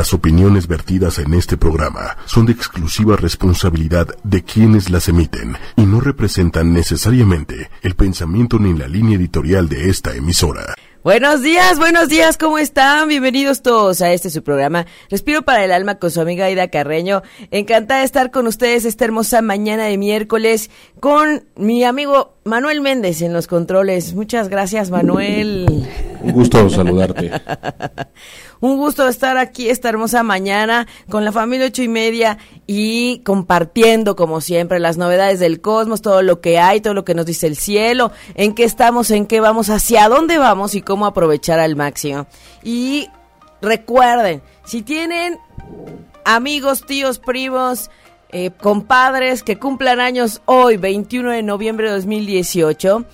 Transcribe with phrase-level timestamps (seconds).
[0.00, 5.82] Las opiniones vertidas en este programa son de exclusiva responsabilidad de quienes las emiten y
[5.82, 10.74] no representan necesariamente el pensamiento ni la línea editorial de esta emisora.
[11.04, 13.08] Buenos días, buenos días, ¿cómo están?
[13.08, 17.22] Bienvenidos todos a este su programa Respiro para el Alma con su amiga Aida Carreño.
[17.50, 23.20] Encantada de estar con ustedes esta hermosa mañana de miércoles con mi amigo Manuel Méndez
[23.22, 24.14] en los controles.
[24.14, 25.88] Muchas gracias, Manuel.
[26.20, 27.32] Un gusto saludarte.
[28.60, 32.36] Un gusto estar aquí esta hermosa mañana con la familia ocho y media
[32.66, 37.14] y compartiendo como siempre las novedades del cosmos, todo lo que hay, todo lo que
[37.14, 41.06] nos dice el cielo, en qué estamos, en qué vamos, hacia dónde vamos y cómo
[41.06, 42.26] aprovechar al máximo.
[42.62, 43.08] Y
[43.62, 45.38] recuerden, si tienen
[46.26, 47.90] amigos, tíos, primos,
[48.28, 53.06] eh, compadres que cumplan años hoy, 21 de noviembre de 2018,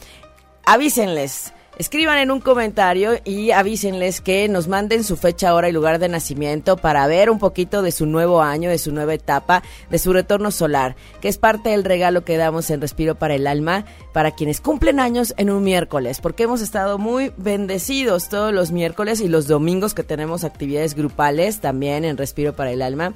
[0.65, 5.99] avísenles Escriban en un comentario y avísenles que nos manden su fecha, hora y lugar
[5.99, 9.99] de nacimiento para ver un poquito de su nuevo año, de su nueva etapa, de
[9.99, 13.85] su retorno solar, que es parte del regalo que damos en Respiro para el Alma
[14.15, 19.21] para quienes cumplen años en un miércoles, porque hemos estado muy bendecidos todos los miércoles
[19.21, 23.13] y los domingos que tenemos actividades grupales también en Respiro para el Alma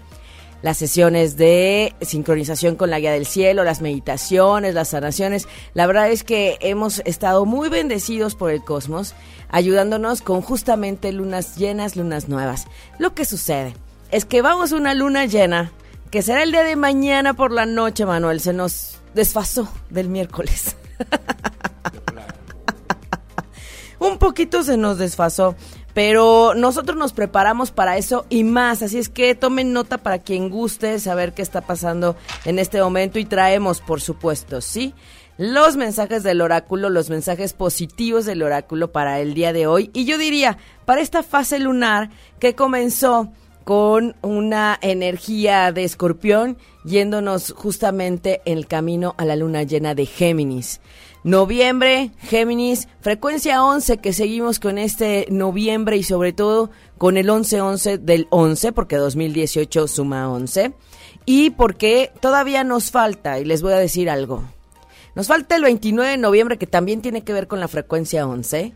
[0.63, 5.49] las sesiones de sincronización con la guía del cielo, las meditaciones, las sanaciones.
[5.75, 9.15] La verdad es que hemos estado muy bendecidos por el cosmos,
[9.49, 12.67] ayudándonos con justamente lunas llenas, lunas nuevas.
[12.99, 13.75] Lo que sucede
[14.11, 15.73] es que vamos a una luna llena,
[16.11, 18.41] que será el día de mañana por la noche, Manuel.
[18.41, 20.77] Se nos desfasó del miércoles.
[24.01, 25.55] Un poquito se nos desfasó.
[25.95, 30.49] Pero nosotros nos preparamos para eso y más, así es que tomen nota para quien
[30.49, 34.95] guste saber qué está pasando en este momento y traemos, por supuesto, ¿sí?
[35.37, 40.05] Los mensajes del oráculo, los mensajes positivos del oráculo para el día de hoy y
[40.05, 43.33] yo diría, para esta fase lunar que comenzó
[43.65, 50.07] con una energía de escorpión yéndonos justamente en el camino a la luna llena de
[50.07, 50.81] Géminis.
[51.23, 57.99] Noviembre, Géminis, frecuencia 11 que seguimos con este noviembre y sobre todo con el 11-11
[57.99, 60.73] del 11 porque 2018 suma 11
[61.27, 64.45] y porque todavía nos falta y les voy a decir algo.
[65.15, 68.73] Nos falta el 29 de noviembre que también tiene que ver con la frecuencia 11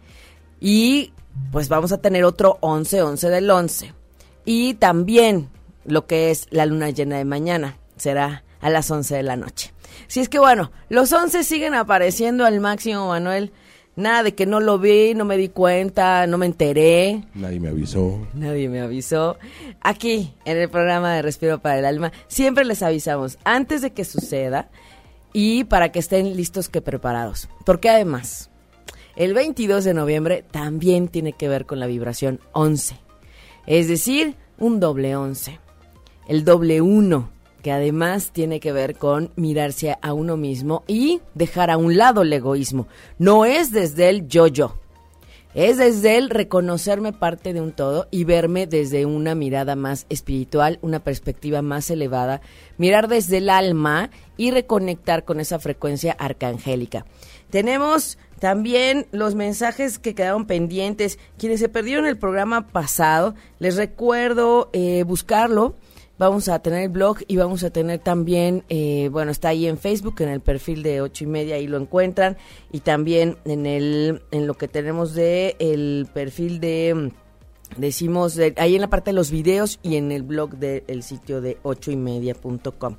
[0.60, 1.12] y
[1.50, 3.94] pues vamos a tener otro 11-11 del 11
[4.44, 5.48] y también
[5.86, 9.73] lo que es la luna llena de mañana será a las 11 de la noche.
[10.06, 13.52] Si es que bueno, los 11 siguen apareciendo al máximo, Manuel.
[13.96, 17.24] Nada de que no lo vi, no me di cuenta, no me enteré.
[17.34, 18.26] Nadie me avisó.
[18.34, 19.38] Nadie me avisó.
[19.80, 24.04] Aquí, en el programa de Respiro para el Alma, siempre les avisamos antes de que
[24.04, 24.68] suceda
[25.32, 27.48] y para que estén listos que preparados.
[27.64, 28.50] Porque además,
[29.14, 32.96] el 22 de noviembre también tiene que ver con la vibración 11.
[33.66, 35.60] Es decir, un doble 11.
[36.26, 37.33] El doble 1
[37.64, 42.20] que además tiene que ver con mirarse a uno mismo y dejar a un lado
[42.20, 42.86] el egoísmo.
[43.18, 44.76] No es desde el yo-yo,
[45.54, 50.78] es desde el reconocerme parte de un todo y verme desde una mirada más espiritual,
[50.82, 52.42] una perspectiva más elevada,
[52.76, 57.06] mirar desde el alma y reconectar con esa frecuencia arcangélica.
[57.48, 61.18] Tenemos también los mensajes que quedaron pendientes.
[61.38, 65.76] Quienes se perdieron el programa pasado, les recuerdo eh, buscarlo
[66.18, 69.78] vamos a tener el blog y vamos a tener también, eh, bueno, está ahí en
[69.78, 72.36] Facebook, en el perfil de ocho y media, ahí lo encuentran,
[72.72, 77.12] y también en el, en lo que tenemos de el perfil de
[77.76, 81.58] decimos ahí en la parte de los videos y en el blog del sitio de
[81.62, 82.96] ocho y media.com.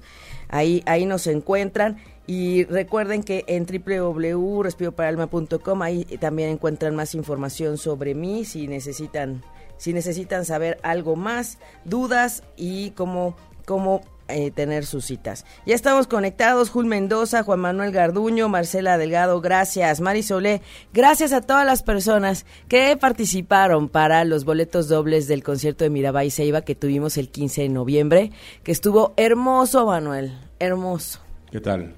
[0.49, 8.15] Ahí, ahí nos encuentran y recuerden que en www.respiroparalma.com ahí también encuentran más información sobre
[8.15, 9.43] mí si necesitan
[9.85, 13.35] si necesitan saber algo más, dudas y cómo,
[13.65, 15.45] cómo eh, tener sus citas.
[15.67, 21.41] Ya estamos conectados, Jul Mendoza, Juan Manuel Garduño, Marcela Delgado, gracias, Mari Solé, gracias a
[21.41, 26.73] todas las personas que participaron para los boletos dobles del concierto de Mirabay Seiba que
[26.73, 28.31] tuvimos el 15 de noviembre,
[28.63, 31.19] que estuvo hermoso, Manuel, hermoso.
[31.51, 31.93] ¿Qué tal?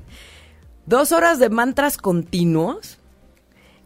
[0.85, 2.97] Dos horas de mantras continuos,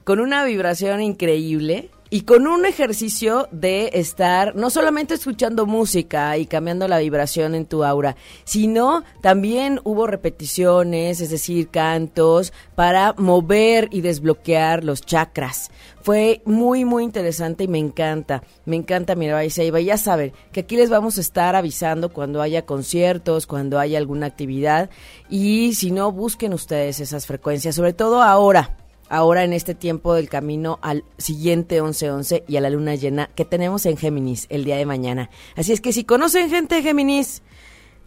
[0.03, 6.45] con una vibración increíble y con un ejercicio de estar no solamente escuchando música y
[6.45, 13.87] cambiando la vibración en tu aura, sino también hubo repeticiones, es decir, cantos para mover
[13.91, 15.71] y desbloquear los chakras.
[16.01, 18.43] Fue muy, muy interesante y me encanta.
[18.65, 19.79] Me encanta Mirabai Seiba.
[19.79, 24.25] Ya saben que aquí les vamos a estar avisando cuando haya conciertos, cuando haya alguna
[24.25, 24.89] actividad.
[25.29, 28.80] Y si no, busquen ustedes esas frecuencias, sobre todo ahora
[29.11, 33.43] ahora en este tiempo del camino al siguiente 11-11 y a la luna llena que
[33.43, 35.29] tenemos en Géminis el día de mañana.
[35.57, 37.43] Así es que si conocen gente de Géminis,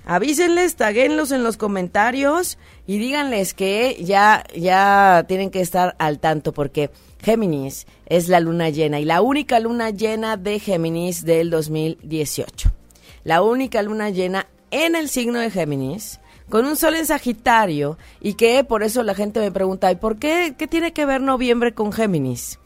[0.07, 2.57] avísenles, taguenlos en los comentarios
[2.87, 6.91] y díganles que ya, ya tienen que estar al tanto porque
[7.23, 12.73] Géminis es la luna llena y la única luna llena de Géminis del 2018.
[13.25, 16.19] La única luna llena en el signo de Géminis
[16.49, 20.19] con un sol en Sagitario y que por eso la gente me pregunta, ¿y por
[20.19, 20.55] qué?
[20.57, 22.59] ¿Qué tiene que ver noviembre con Géminis?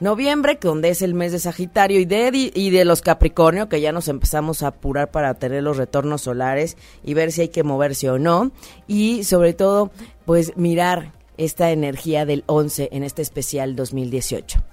[0.00, 3.80] Noviembre, que donde es el mes de Sagitario y de, y de los Capricornio, que
[3.80, 7.62] ya nos empezamos a apurar para tener los retornos solares y ver si hay que
[7.62, 8.50] moverse o no.
[8.88, 9.92] Y sobre todo,
[10.24, 14.71] pues mirar esta energía del 11 en este especial 2018.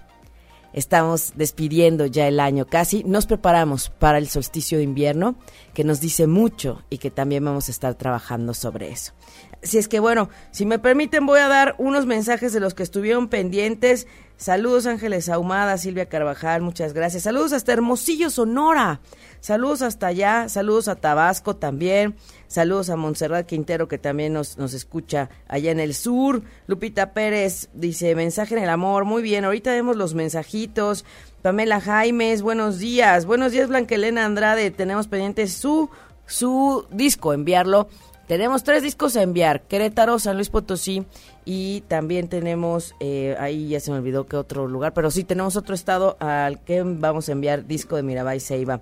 [0.74, 3.04] Estamos despidiendo ya el año casi.
[3.04, 5.36] Nos preparamos para el solsticio de invierno,
[5.74, 9.13] que nos dice mucho y que también vamos a estar trabajando sobre eso.
[9.62, 12.83] Si es que bueno, si me permiten voy a dar unos mensajes de los que
[12.83, 14.07] estuvieron pendientes.
[14.38, 17.24] Saludos Ángeles Ahumada, Silvia Carvajal, muchas gracias.
[17.24, 19.01] Saludos hasta Hermosillo, Sonora.
[19.39, 22.15] Saludos hasta allá, saludos a Tabasco también.
[22.47, 26.41] Saludos a Montserrat Quintero que también nos, nos escucha allá en el sur.
[26.68, 29.06] Lupita Pérez dice, mensaje en el amor.
[29.06, 31.06] Muy bien, ahorita vemos los mensajitos.
[31.41, 33.25] Pamela Jaimes, buenos días.
[33.25, 34.71] Buenos días, Blanquelena Andrade.
[34.71, 35.89] Tenemos pendiente su,
[36.25, 37.88] su disco, enviarlo.
[38.29, 41.03] Tenemos tres discos a enviar, Querétaro, San Luis Potosí
[41.45, 45.55] y también tenemos, eh, ahí ya se me olvidó qué otro lugar, pero sí tenemos
[45.55, 48.81] otro estado al que vamos a enviar disco de Mirabay Ceiba.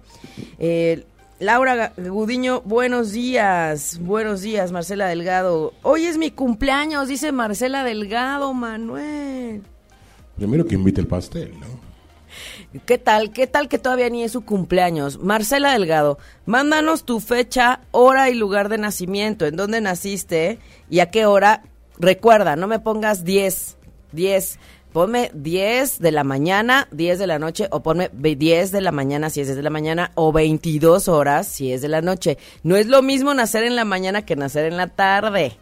[0.59, 1.05] Eh,
[1.39, 5.73] Laura Gudiño, buenos días, buenos días, Marcela Delgado.
[5.81, 9.61] Hoy es mi cumpleaños, dice Marcela Delgado, Manuel.
[10.35, 11.76] Primero que invite el pastel, ¿no?
[12.85, 13.31] ¿Qué tal?
[13.31, 15.19] ¿Qué tal que todavía ni es su cumpleaños?
[15.19, 20.59] Marcela Delgado, mándanos tu fecha, hora y lugar de nacimiento, en dónde naciste
[20.89, 21.63] y a qué hora.
[21.97, 23.77] Recuerda, no me pongas 10,
[24.11, 24.59] 10
[24.97, 29.29] ponme 10 de la mañana, 10 de la noche, o ponme 10 de la mañana
[29.29, 32.39] si es de la mañana, o 22 horas si es de la noche.
[32.63, 35.57] No es lo mismo nacer en la mañana que nacer en la tarde.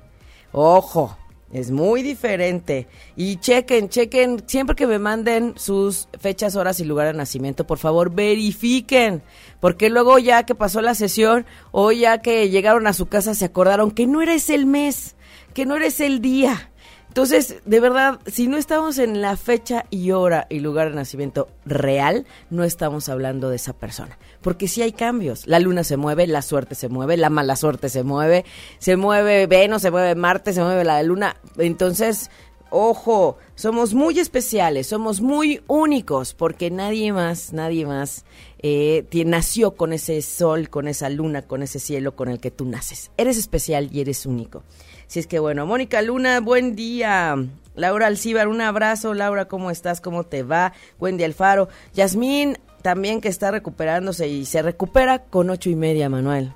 [0.54, 1.18] Ojo,
[1.56, 2.88] es muy diferente.
[3.16, 7.78] Y chequen, chequen, siempre que me manden sus fechas, horas y lugar de nacimiento, por
[7.78, 9.24] favor, verifiquen.
[9.62, 13.46] Porque luego ya que pasó la sesión, o ya que llegaron a su casa, se
[13.46, 15.16] acordaron que no eres el mes,
[15.54, 16.72] que no eres el día
[17.16, 21.48] entonces, de verdad, si no estamos en la fecha y hora y lugar de nacimiento
[21.64, 24.20] real, no estamos hablando de esa persona.
[24.46, 25.48] Porque si hay cambios.
[25.48, 28.46] La luna se mueve, la suerte se mueve, la mala suerte se mueve,
[28.78, 31.36] se mueve Venus, se mueve Marte, se mueve la luna.
[31.58, 32.30] Entonces,
[32.70, 38.24] ojo, somos muy especiales, somos muy únicos, porque nadie más, nadie más
[38.60, 42.66] eh, nació con ese sol, con esa luna, con ese cielo con el que tú
[42.66, 43.10] naces.
[43.18, 44.62] Eres especial y eres único.
[45.08, 47.36] Si es que bueno, Mónica Luna, buen día.
[47.76, 49.14] Laura Alcíbar, un abrazo.
[49.14, 50.02] Laura, ¿cómo estás?
[50.02, 50.74] ¿Cómo te va?
[51.00, 51.68] Wendy Alfaro.
[51.94, 56.54] Yasmín, también que está recuperándose y se recupera con ocho y media, Manuel.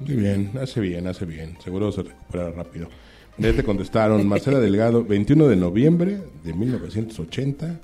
[0.00, 1.56] Muy bien, hace bien, hace bien.
[1.64, 2.88] Seguro se recupera rápido.
[3.38, 7.80] Ya te contestaron, Marcela Delgado, 21 de noviembre de 1980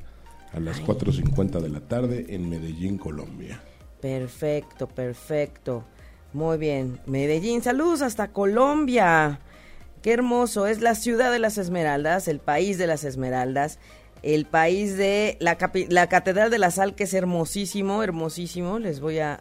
[0.52, 3.58] a las 4.50 de la tarde en Medellín, Colombia.
[4.02, 5.82] Perfecto, perfecto.
[6.34, 7.00] Muy bien.
[7.06, 9.40] Medellín, saludos hasta Colombia.
[10.02, 13.78] Qué hermoso, es la ciudad de las Esmeraldas, el país de las Esmeraldas,
[14.22, 15.56] el país de la,
[15.88, 19.38] la Catedral de la Sal, que es hermosísimo, hermosísimo, les voy a,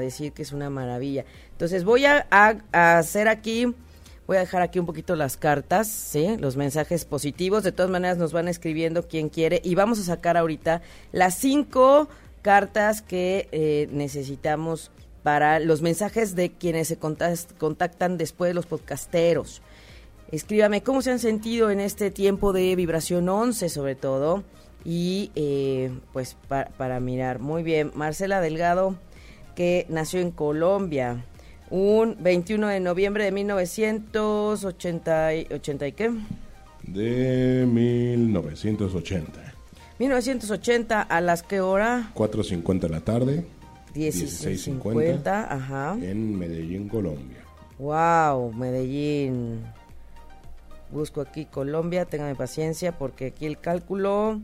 [0.00, 1.24] decir que es una maravilla.
[1.52, 2.26] Entonces voy a,
[2.72, 3.74] hacer aquí,
[4.26, 6.36] voy a dejar aquí un poquito las cartas, ¿sí?
[6.38, 10.36] los mensajes positivos, de todas maneras nos van escribiendo quien quiere y vamos a sacar
[10.36, 12.08] ahorita las cinco
[12.42, 14.90] cartas que eh, necesitamos
[15.22, 19.60] para los mensajes de quienes se contactan después de los podcasteros.
[20.32, 24.42] Escríbame cómo se han sentido en este tiempo de vibración 11 sobre todo.
[24.84, 26.36] Y eh, pues
[26.76, 27.40] para mirar.
[27.40, 28.96] Muy bien, Marcela Delgado,
[29.56, 31.24] que nació en Colombia
[31.70, 36.12] un 21 de noviembre de 1980 y, ¿80 y qué?
[36.84, 39.54] De 1980.
[39.98, 42.12] 1980, ¿a las qué hora?
[42.14, 43.44] 4.50 de la tarde.
[43.94, 45.96] 16.50, ajá.
[46.00, 47.38] En Medellín, Colombia.
[47.78, 49.64] Wow, Medellín.
[50.90, 54.40] Busco aquí Colombia, téngame paciencia porque aquí el cálculo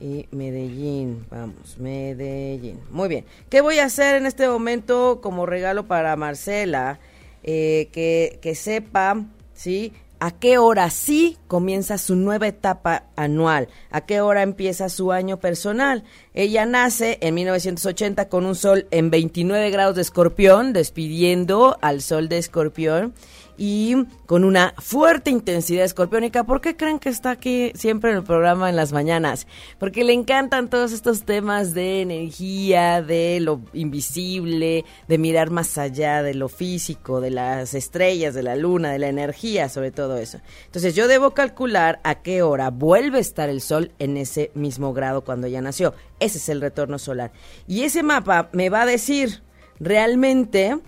[0.00, 2.80] y Medellín, vamos, Medellín.
[2.90, 6.98] Muy bien, ¿qué voy a hacer en este momento como regalo para Marcela?
[7.42, 9.92] Eh, que, que sepa, ¿sí?
[10.24, 15.38] a qué hora sí comienza su nueva etapa anual, a qué hora empieza su año
[15.38, 16.04] personal.
[16.32, 22.30] Ella nace en 1980 con un sol en 29 grados de escorpión, despidiendo al sol
[22.30, 23.12] de escorpión
[23.56, 26.44] y con una fuerte intensidad escorpiónica.
[26.44, 29.46] ¿Por qué creen que está aquí siempre en el programa en las mañanas?
[29.78, 36.22] Porque le encantan todos estos temas de energía, de lo invisible, de mirar más allá
[36.22, 40.38] de lo físico, de las estrellas, de la luna, de la energía, sobre todo eso.
[40.66, 44.92] Entonces yo debo calcular a qué hora vuelve a estar el sol en ese mismo
[44.92, 45.94] grado cuando ya nació.
[46.20, 47.32] Ese es el retorno solar.
[47.66, 49.42] Y ese mapa me va a decir
[49.80, 50.78] realmente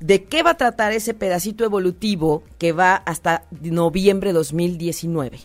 [0.00, 5.40] de qué va a tratar ese pedacito evolutivo que va hasta noviembre 2019.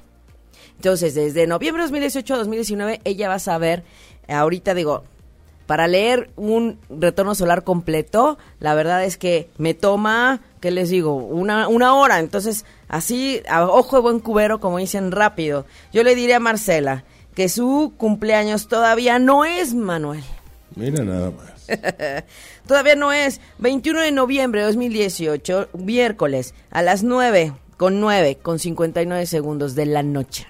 [0.75, 3.83] Entonces, desde noviembre 2018 a 2019, ella va a saber,
[4.27, 5.03] ahorita digo,
[5.65, 11.15] para leer un retorno solar completo, la verdad es que me toma, ¿qué les digo?
[11.15, 12.19] Una, una hora.
[12.19, 15.65] Entonces, así, a ojo de buen cubero, como dicen rápido.
[15.93, 20.24] Yo le diré a Marcela que su cumpleaños todavía no es, Manuel.
[20.75, 21.52] Mira nada más.
[22.67, 23.41] Todavía no es.
[23.60, 29.86] 21 de noviembre de 2018, miércoles, a las 9 con 9 con 59 segundos de
[29.86, 30.48] la noche.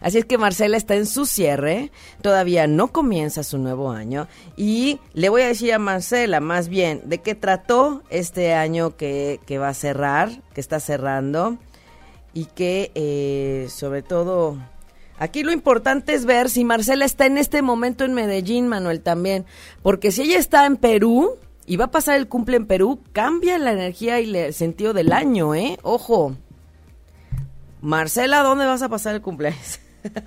[0.00, 1.90] Así es que Marcela está en su cierre,
[2.22, 7.02] todavía no comienza su nuevo año y le voy a decir a Marcela más bien
[7.04, 11.58] de qué trató este año que, que va a cerrar, que está cerrando
[12.32, 14.56] y que eh, sobre todo
[15.20, 19.44] Aquí lo importante es ver si Marcela está en este momento en Medellín, Manuel, también.
[19.82, 21.36] Porque si ella está en Perú
[21.66, 25.12] y va a pasar el cumple en Perú, cambia la energía y el sentido del
[25.12, 25.78] año, ¿eh?
[25.82, 26.36] Ojo.
[27.82, 29.80] Marcela, ¿dónde vas a pasar el cumpleaños?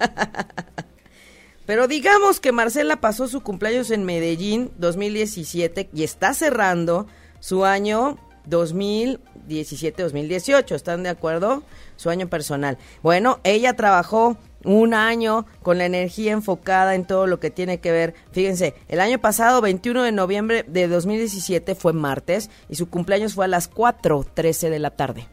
[1.66, 7.08] Pero digamos que Marcela pasó su cumpleaños en Medellín 2017 y está cerrando
[7.40, 10.76] su año 2017-2018.
[10.76, 11.64] ¿Están de acuerdo?
[11.96, 12.78] Su año personal.
[13.02, 17.92] Bueno, ella trabajó un año con la energía enfocada en todo lo que tiene que
[17.92, 18.14] ver.
[18.32, 23.46] Fíjense, el año pasado, 21 de noviembre de 2017, fue martes y su cumpleaños fue
[23.46, 25.28] a las 4.13 de la tarde.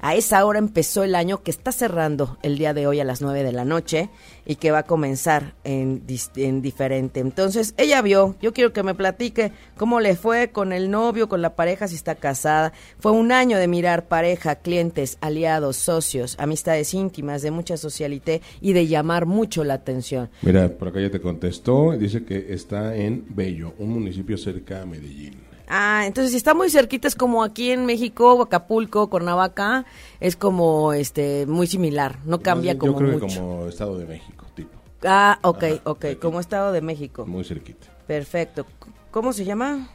[0.00, 3.20] A esa hora empezó el año que está cerrando el día de hoy a las
[3.20, 4.10] 9 de la noche
[4.46, 6.04] y que va a comenzar en,
[6.36, 7.18] en, diferente.
[7.18, 11.42] Entonces, ella vio, yo quiero que me platique cómo le fue con el novio, con
[11.42, 12.72] la pareja, si está casada.
[13.00, 18.74] Fue un año de mirar pareja, clientes, aliados, socios, amistades íntimas, de mucha socialité y
[18.74, 20.30] de llamar mucho la atención.
[20.42, 24.86] Mira, por acá ya te contestó, dice que está en Bello, un municipio cerca a
[24.86, 25.47] Medellín.
[25.68, 29.84] Ah, entonces si está muy cerquita es como aquí en México, Acapulco, Cuernavaca,
[30.18, 33.26] es como este muy similar, no cambia como Yo creo mucho.
[33.26, 34.70] que como Estado de México, tipo.
[35.04, 37.26] Ah, ok, ok, como Estado de México.
[37.26, 37.86] Muy cerquita.
[38.06, 38.64] Perfecto.
[39.10, 39.88] ¿Cómo se llama?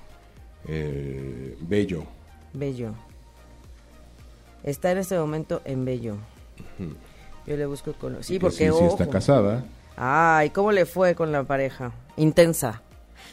[0.67, 2.03] Eh, Bello.
[2.53, 2.93] Bello.
[4.63, 6.17] Está en este momento en Bello.
[7.45, 8.23] Yo le busco con...
[8.23, 8.55] Sí, Que porque...
[8.57, 8.87] sí, sí ojo.
[8.87, 9.65] está casada.
[9.97, 11.91] Ay, ¿cómo le fue con la pareja?
[12.15, 12.81] Intensa.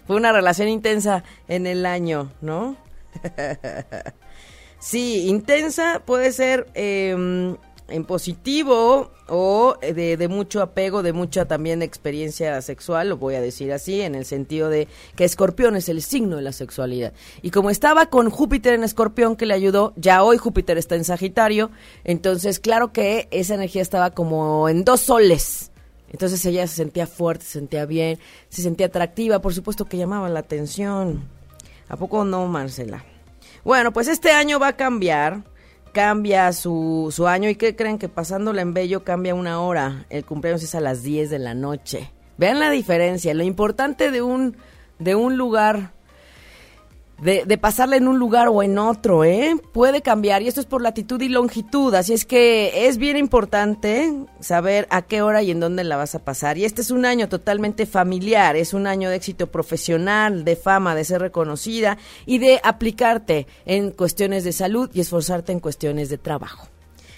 [0.07, 2.77] Fue una relación intensa en el año, ¿no?
[4.79, 7.57] sí, intensa puede ser eh,
[7.91, 13.41] en positivo o de, de, mucho apego, de mucha también experiencia sexual, lo voy a
[13.41, 17.13] decir así, en el sentido de que Escorpión es el signo de la sexualidad.
[17.43, 21.05] Y como estaba con Júpiter en Escorpión que le ayudó, ya hoy Júpiter está en
[21.05, 21.71] Sagitario,
[22.05, 25.70] entonces claro que esa energía estaba como en dos soles.
[26.11, 30.29] Entonces ella se sentía fuerte, se sentía bien, se sentía atractiva, por supuesto que llamaba
[30.29, 31.25] la atención.
[31.89, 33.05] ¿A poco no, Marcela?
[33.65, 35.45] Bueno, pues este año va a cambiar,
[35.93, 40.07] cambia su, su año y ¿qué creen que pasándola en Bello cambia una hora?
[40.11, 42.11] El cumpleaños es a las 10 de la noche.
[42.39, 44.57] Vean la diferencia, lo importante de un,
[44.99, 45.93] de un lugar
[47.21, 49.55] de, de, pasarla en un lugar o en otro, ¿eh?
[49.73, 54.13] Puede cambiar y esto es por latitud y longitud, así es que es bien importante
[54.41, 56.57] saber a qué hora y en dónde la vas a pasar.
[56.59, 60.95] Y este es un año totalmente familiar, es un año de éxito profesional, de fama,
[60.95, 66.19] de ser reconocida y de aplicarte en cuestiones de salud y esforzarte en cuestiones de
[66.19, 66.69] trabajo.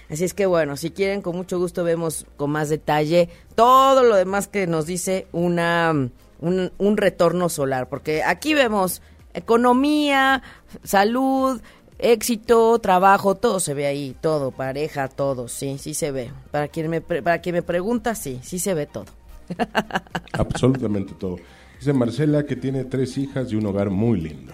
[0.09, 4.15] Así es que bueno, si quieren, con mucho gusto vemos con más detalle todo lo
[4.15, 5.91] demás que nos dice una,
[6.39, 9.01] un, un retorno solar, porque aquí vemos
[9.33, 10.41] economía,
[10.83, 11.61] salud,
[11.99, 16.31] éxito, trabajo, todo se ve ahí, todo, pareja, todo, sí, sí se ve.
[16.51, 19.05] Para quien me, para quien me pregunta, sí, sí se ve todo.
[20.33, 21.37] Absolutamente todo.
[21.79, 24.53] Dice Marcela que tiene tres hijas y un hogar muy lindo.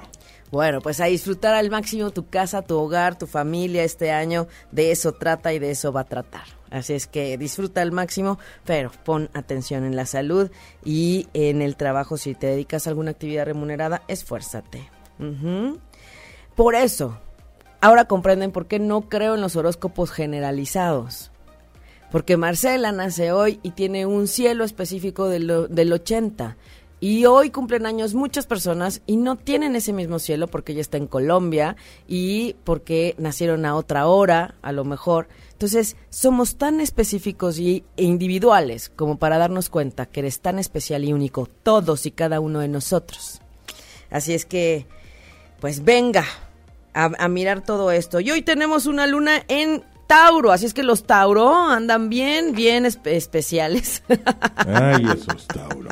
[0.51, 4.47] Bueno, pues a disfrutar al máximo tu casa, tu hogar, tu familia este año.
[4.71, 6.43] De eso trata y de eso va a tratar.
[6.71, 10.49] Así es que disfruta al máximo, pero pon atención en la salud
[10.83, 12.17] y en el trabajo.
[12.17, 14.89] Si te dedicas a alguna actividad remunerada, esfuérzate.
[16.55, 17.17] Por eso,
[17.81, 21.31] ahora comprenden por qué no creo en los horóscopos generalizados.
[22.11, 26.57] porque Marcela nace hoy y tiene un cielo específico del, del 80.
[27.01, 30.97] Y hoy cumplen años muchas personas y no tienen ese mismo cielo porque ella está
[30.97, 31.77] en Colombia
[32.07, 35.29] y porque nacieron a otra hora, a lo mejor.
[35.53, 41.05] Entonces, somos tan específicos y, e individuales como para darnos cuenta que eres tan especial
[41.05, 43.41] y único, todos y cada uno de nosotros.
[44.09, 44.85] Así es que,
[45.61, 46.25] pues venga
[46.93, 48.19] a, mirar todo esto.
[48.19, 52.83] Y hoy tenemos una luna en Tauro, así es que los Tauro andan bien, bien
[52.85, 54.03] espe- especiales.
[54.57, 55.89] Ay, esos Tauro.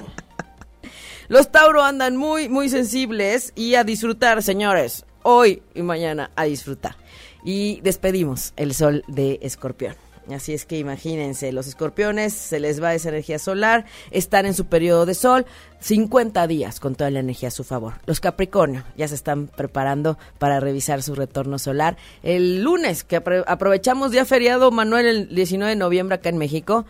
[1.28, 5.06] Los Tauro andan muy, muy sensibles y a disfrutar, señores.
[5.24, 6.96] Hoy y mañana a disfrutar.
[7.44, 9.96] Y despedimos el sol de Escorpión.
[10.34, 14.66] Así es que imagínense, los escorpiones se les va esa energía solar, están en su
[14.66, 15.46] periodo de sol,
[15.80, 17.94] 50 días con toda la energía a su favor.
[18.06, 21.96] Los Capricornio ya se están preparando para revisar su retorno solar.
[22.24, 26.86] El lunes, que apro- aprovechamos día feriado, Manuel, el 19 de noviembre acá en México,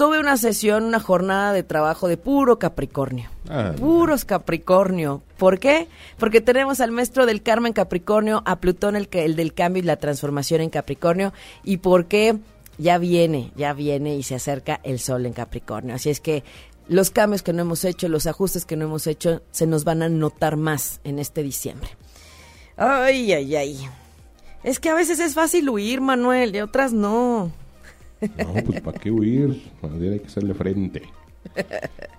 [0.00, 3.28] tuve una sesión, una jornada de trabajo de puro Capricornio.
[3.50, 5.20] Ah, Puros Capricornio.
[5.36, 5.88] ¿Por qué?
[6.18, 9.86] Porque tenemos al maestro del Carmen Capricornio, a Plutón el, que- el del cambio y
[9.86, 12.38] la transformación en Capricornio, y porque
[12.78, 15.94] ya viene, ya viene y se acerca el sol en Capricornio.
[15.96, 16.44] Así es que
[16.88, 20.02] los cambios que no hemos hecho, los ajustes que no hemos hecho, se nos van
[20.02, 21.90] a notar más en este diciembre.
[22.78, 23.88] Ay, ay, ay.
[24.64, 27.52] Es que a veces es fácil huir, Manuel, y otras no.
[28.38, 29.62] No, pues ¿para qué huir?
[29.98, 31.02] Bien hay que hacerle frente.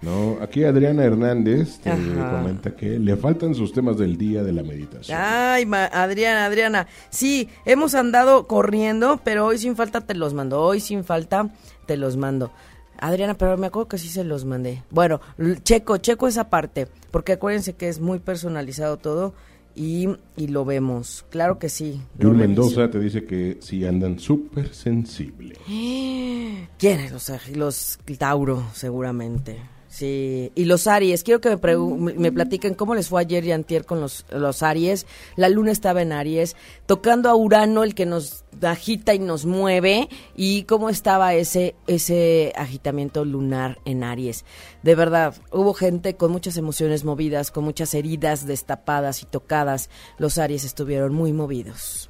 [0.01, 2.31] No, aquí Adriana Hernández te Ajá.
[2.39, 5.17] comenta que le faltan sus temas del día de la meditación.
[5.21, 6.87] Ay, ma- Adriana, Adriana.
[7.11, 10.59] Sí, hemos andado corriendo, pero hoy sin falta te los mando.
[10.61, 11.49] Hoy sin falta
[11.85, 12.51] te los mando.
[12.99, 14.83] Adriana, pero me acuerdo que sí se los mandé.
[14.89, 15.21] Bueno,
[15.63, 19.33] checo, checo esa parte, porque acuérdense que es muy personalizado todo
[19.75, 21.25] y, y lo vemos.
[21.29, 22.01] Claro que sí.
[22.19, 22.35] Yul.
[22.35, 25.57] Mendoza te dice que sí andan súper sensibles.
[26.77, 27.11] ¿Quiénes?
[27.11, 29.57] Los, los Tauro, seguramente.
[29.93, 30.53] Sí.
[30.55, 33.51] Y los Aries, quiero que me, pregu- me- me platiquen cómo les fue ayer y
[33.51, 35.05] antier con los, los Aries.
[35.35, 36.55] La luna estaba en Aries,
[36.85, 42.53] tocando a Urano, el que nos agita y nos mueve, y cómo estaba ese, ese
[42.55, 44.45] agitamiento lunar en Aries.
[44.81, 49.89] De verdad, hubo gente con muchas emociones movidas, con muchas heridas destapadas y tocadas.
[50.17, 52.09] Los Aries estuvieron muy movidos.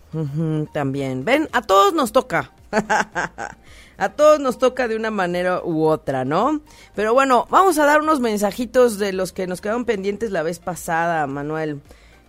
[0.71, 1.25] También.
[1.25, 2.53] Ven, a todos nos toca.
[3.97, 6.61] A todos nos toca de una manera u otra, ¿no?
[6.95, 10.59] Pero bueno, vamos a dar unos mensajitos de los que nos quedaron pendientes la vez
[10.59, 11.81] pasada, Manuel.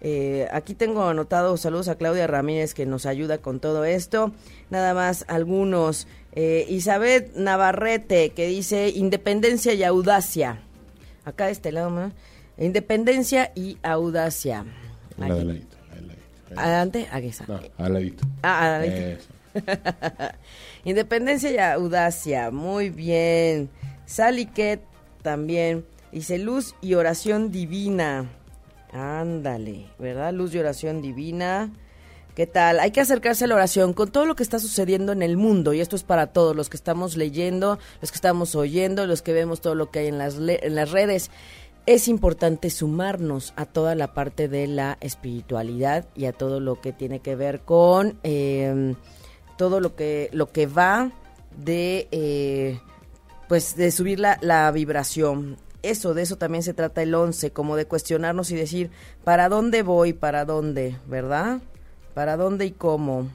[0.04, 4.32] Eh, aquí tengo anotado saludos a Claudia Ramírez que nos ayuda con todo esto.
[4.68, 6.08] Nada más algunos.
[6.32, 10.60] Eh, Isabel Navarrete que dice independencia y audacia.
[11.24, 12.12] Acá de este lado, ¿no?
[12.58, 14.64] Independencia y audacia.
[15.20, 15.28] Aquí.
[15.28, 16.60] ladito, ladito.
[16.60, 17.46] Adelante, aquí está.
[17.46, 18.24] No, al ladito.
[18.42, 18.96] Ah, al ladito.
[18.96, 19.28] Eso.
[20.84, 23.70] Independencia y audacia, muy bien.
[24.06, 24.82] Sally Ket
[25.22, 25.84] también.
[26.10, 28.28] Dice luz y oración divina.
[28.92, 30.32] Ándale, ¿verdad?
[30.32, 31.72] Luz y oración divina.
[32.34, 32.80] ¿Qué tal?
[32.80, 35.74] Hay que acercarse a la oración con todo lo que está sucediendo en el mundo,
[35.74, 39.34] y esto es para todos, los que estamos leyendo, los que estamos oyendo, los que
[39.34, 41.30] vemos todo lo que hay en las, en las redes.
[41.84, 46.92] Es importante sumarnos a toda la parte de la espiritualidad y a todo lo que
[46.92, 48.94] tiene que ver con eh,
[49.56, 51.10] todo lo que, lo que va
[51.56, 52.80] de, eh,
[53.48, 55.56] pues, de subir la, la vibración.
[55.82, 58.90] Eso, de eso también se trata el 11, como de cuestionarnos y decir,
[59.24, 60.12] ¿para dónde voy?
[60.12, 60.96] ¿Para dónde?
[61.06, 61.60] ¿Verdad?
[62.14, 63.30] ¿Para dónde y cómo?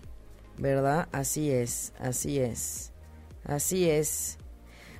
[0.57, 1.07] ¿Verdad?
[1.11, 2.91] Así es, así es,
[3.43, 4.37] así es.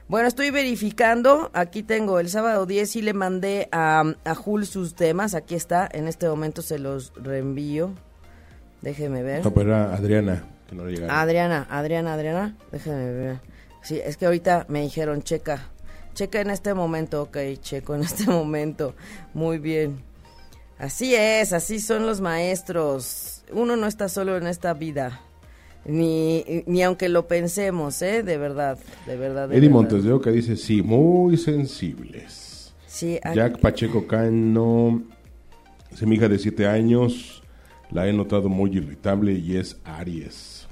[0.09, 1.51] Bueno, estoy verificando.
[1.53, 5.33] Aquí tengo el sábado 10 y le mandé a, a Jul sus temas.
[5.33, 5.89] Aquí está.
[5.91, 7.91] En este momento se los reenvío.
[8.81, 9.43] Déjeme ver.
[9.43, 11.15] No, pero era Adriana, que no le llegaron.
[11.15, 12.55] Adriana, Adriana, Adriana.
[12.71, 13.39] Déjeme ver.
[13.83, 15.69] Sí, es que ahorita me dijeron, checa.
[16.13, 17.23] Checa en este momento.
[17.23, 18.95] Ok, checo en este momento.
[19.33, 20.03] Muy bien.
[20.79, 23.43] Así es, así son los maestros.
[23.51, 25.21] Uno no está solo en esta vida.
[25.85, 28.21] Ni, ni aunque lo pensemos, ¿eh?
[28.21, 29.47] De verdad, de verdad.
[29.47, 29.69] de Eddie.
[29.69, 32.73] Montes de Oca dice, sí, muy sensibles.
[32.85, 35.01] Sí, aquí- Jack Pacheco Cano,
[36.01, 37.36] hija de 7 años,
[37.91, 40.67] la he notado muy irritable y es Aries.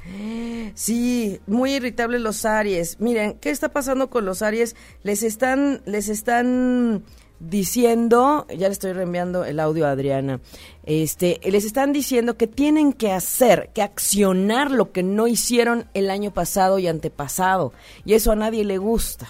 [0.76, 3.00] Sí, muy irritables los Aries.
[3.00, 4.76] Miren, ¿qué está pasando con los Aries?
[5.04, 7.04] Les están, les están
[7.40, 10.40] diciendo, ya le estoy reenviando el audio a Adriana,
[10.84, 16.10] este, les están diciendo que tienen que hacer, que accionar lo que no hicieron el
[16.10, 17.74] año pasado y antepasado.
[18.06, 19.28] Y eso a nadie le gusta.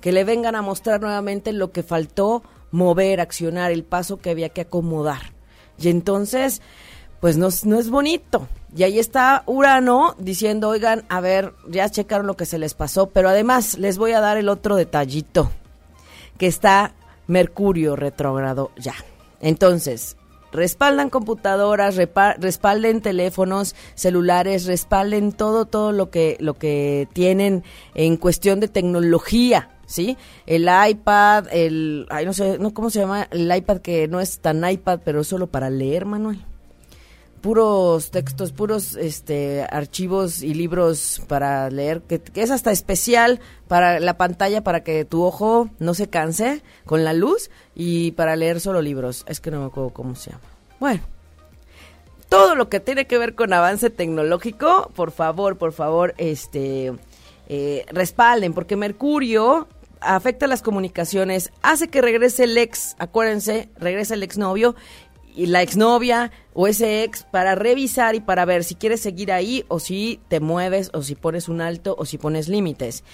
[0.00, 4.50] Que le vengan a mostrar nuevamente lo que faltó mover, accionar, el paso que había
[4.50, 5.32] que acomodar.
[5.78, 6.62] Y entonces,
[7.20, 8.48] pues no, no es bonito.
[8.76, 13.08] Y ahí está Urano diciendo, oigan, a ver, ya checaron lo que se les pasó,
[13.08, 15.50] pero además les voy a dar el otro detallito,
[16.36, 16.94] que está
[17.26, 18.94] Mercurio retrógrado ya.
[19.40, 20.16] Entonces,
[20.52, 28.60] respaldan computadoras, respalden teléfonos celulares, respalden todo, todo lo que, lo que tienen en cuestión
[28.60, 29.70] de tecnología.
[29.88, 30.16] ¿Sí?
[30.46, 33.28] El iPad, el, ay, no sé, no, ¿cómo se llama?
[33.30, 36.44] El iPad que no es tan iPad, pero solo para leer, Manuel
[37.40, 44.16] puros textos, puros este archivos y libros para leer, que, es hasta especial para la
[44.16, 48.82] pantalla para que tu ojo no se canse con la luz y para leer solo
[48.82, 49.24] libros.
[49.28, 50.42] Es que no me acuerdo cómo se llama.
[50.80, 51.02] Bueno,
[52.28, 56.92] todo lo que tiene que ver con avance tecnológico, por favor, por favor, este
[57.48, 59.68] eh, respalden, porque Mercurio
[60.00, 64.74] afecta las comunicaciones, hace que regrese el ex, acuérdense, regresa el exnovio
[65.36, 69.64] y la exnovia o ese ex para revisar y para ver si quieres seguir ahí
[69.68, 73.04] o si te mueves o si pones un alto o si pones límites.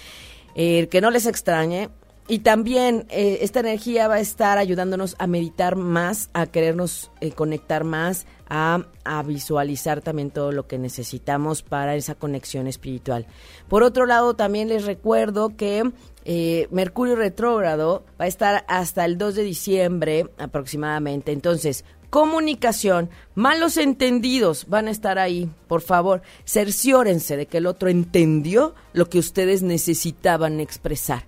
[0.55, 1.89] Eh, que no les extrañe.
[2.29, 7.31] Y también eh, esta energía va a estar ayudándonos a meditar más, a querernos eh,
[7.31, 13.27] conectar más, a, a, visualizar también todo lo que necesitamos para esa conexión espiritual.
[13.67, 15.83] Por otro lado, también les recuerdo que
[16.71, 21.33] Mercurio retrógrado va a estar hasta el 2 de diciembre aproximadamente.
[21.33, 21.83] Entonces,
[22.13, 25.49] comunicación, malos entendidos van a estar ahí.
[25.67, 31.23] Por favor, cerciórense de que el otro entendió lo que ustedes necesitaban expresar.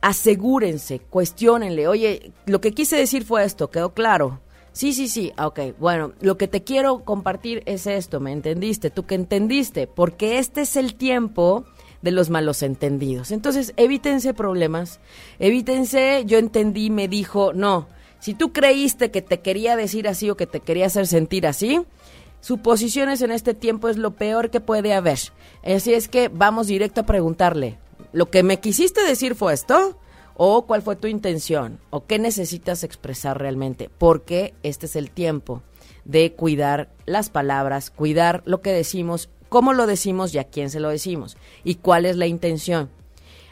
[0.00, 4.40] Asegúrense, cuestionenle, oye, lo que quise decir fue esto, ¿quedó claro?
[4.72, 8.90] Sí, sí, sí, ah, ok, bueno, lo que te quiero compartir es esto, ¿me entendiste?
[8.90, 9.86] ¿Tú que entendiste?
[9.86, 11.64] Porque este es el tiempo
[12.02, 13.30] de los malos entendidos.
[13.30, 14.98] Entonces, evítense problemas,
[15.38, 17.86] evítense, yo entendí, me dijo, no,
[18.20, 21.80] si tú creíste que te quería decir así o que te quería hacer sentir así,
[22.40, 25.18] suposiciones en este tiempo es lo peor que puede haber.
[25.64, 27.78] Así es que vamos directo a preguntarle,
[28.12, 29.98] ¿lo que me quisiste decir fue esto?
[30.34, 31.80] ¿O cuál fue tu intención?
[31.90, 33.90] ¿O qué necesitas expresar realmente?
[33.98, 35.62] Porque este es el tiempo
[36.04, 40.80] de cuidar las palabras, cuidar lo que decimos, cómo lo decimos y a quién se
[40.80, 42.88] lo decimos y cuál es la intención.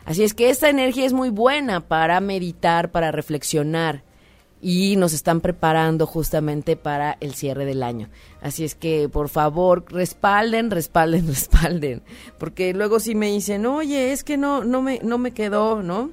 [0.05, 4.05] Así es que esta energía es muy buena para meditar, para reflexionar,
[4.69, 8.09] y nos están preparando justamente para el cierre del año.
[8.41, 12.03] Así es que, por favor, respalden, respalden, respalden,
[12.37, 16.11] porque luego si me dicen, oye, es que no, no me, no me quedó, ¿no?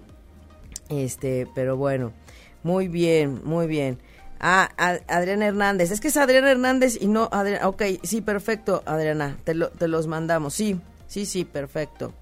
[0.87, 2.13] Este, pero bueno,
[2.61, 3.97] muy bien, muy bien.
[4.39, 4.69] Ah,
[5.07, 9.55] Adriana Hernández, es que es Adriana Hernández y no Adriana, ok, sí, perfecto, Adriana, te,
[9.55, 12.13] lo, te los mandamos, sí, sí, sí, perfecto.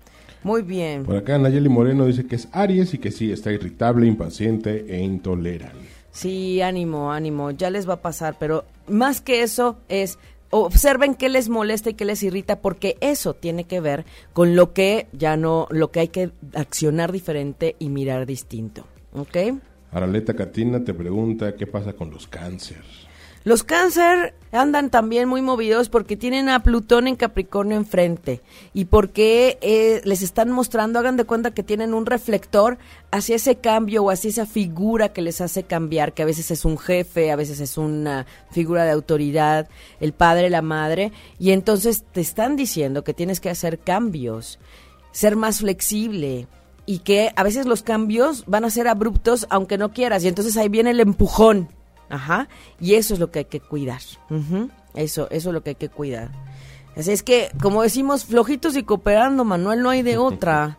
[0.44, 1.04] Muy bien.
[1.04, 5.02] Por acá Nayeli Moreno dice que es Aries y que sí, está irritable, impaciente e
[5.02, 6.01] intolerante.
[6.12, 10.19] Sí, ánimo, ánimo, ya les va a pasar, pero más que eso es
[10.50, 14.74] observen qué les molesta y qué les irrita porque eso tiene que ver con lo
[14.74, 19.38] que ya no lo que hay que accionar diferente y mirar distinto, ¿ok?
[19.91, 23.11] Araleta Catina te pregunta qué pasa con los cánceres.
[23.43, 28.39] Los cáncer andan también muy movidos porque tienen a Plutón en Capricornio enfrente
[28.71, 32.77] y porque eh, les están mostrando, hagan de cuenta que tienen un reflector
[33.10, 36.65] hacia ese cambio o hacia esa figura que les hace cambiar, que a veces es
[36.65, 42.04] un jefe, a veces es una figura de autoridad, el padre, la madre, y entonces
[42.12, 44.60] te están diciendo que tienes que hacer cambios,
[45.13, 46.47] ser más flexible,
[46.86, 50.58] y que a veces los cambios van a ser abruptos aunque no quieras y entonces
[50.58, 51.69] ahí viene el empujón
[52.12, 52.50] Ajá.
[52.80, 54.02] Y eso es lo que hay que cuidar.
[54.93, 56.30] Eso, eso es lo que hay que cuidar.
[56.95, 60.78] Así es que, como decimos, flojitos y cooperando, Manuel, no hay de otra.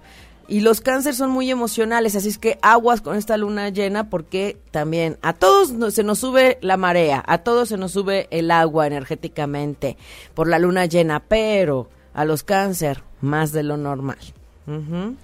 [0.48, 4.58] Y los cánceres son muy emocionales, así es que aguas con esta luna llena porque
[4.70, 8.86] también a todos se nos sube la marea, a todos se nos sube el agua
[8.86, 9.96] energéticamente
[10.34, 14.18] por la luna llena, pero a los cáncer más de lo normal.
[14.66, 15.16] Muy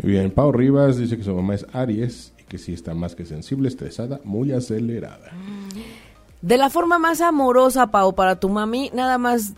[0.00, 3.66] bien, Pau Rivas dice que su mamá es Aries que sí está más que sensible,
[3.66, 5.32] estresada, muy acelerada.
[6.42, 9.54] De la forma más amorosa, Pau, para tu mami, nada más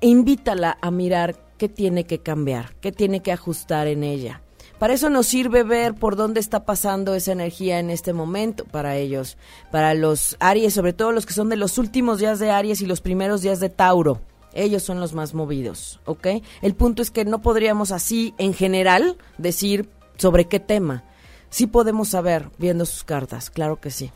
[0.00, 4.40] invítala a mirar qué tiene que cambiar, qué tiene que ajustar en ella.
[4.78, 8.94] Para eso nos sirve ver por dónde está pasando esa energía en este momento para
[8.94, 9.36] ellos,
[9.72, 12.86] para los Aries, sobre todo los que son de los últimos días de Aries y
[12.86, 14.20] los primeros días de Tauro.
[14.54, 16.28] Ellos son los más movidos, ¿ok?
[16.62, 21.02] El punto es que no podríamos así, en general, decir sobre qué tema
[21.50, 24.10] sí podemos saber viendo sus cartas, claro que sí.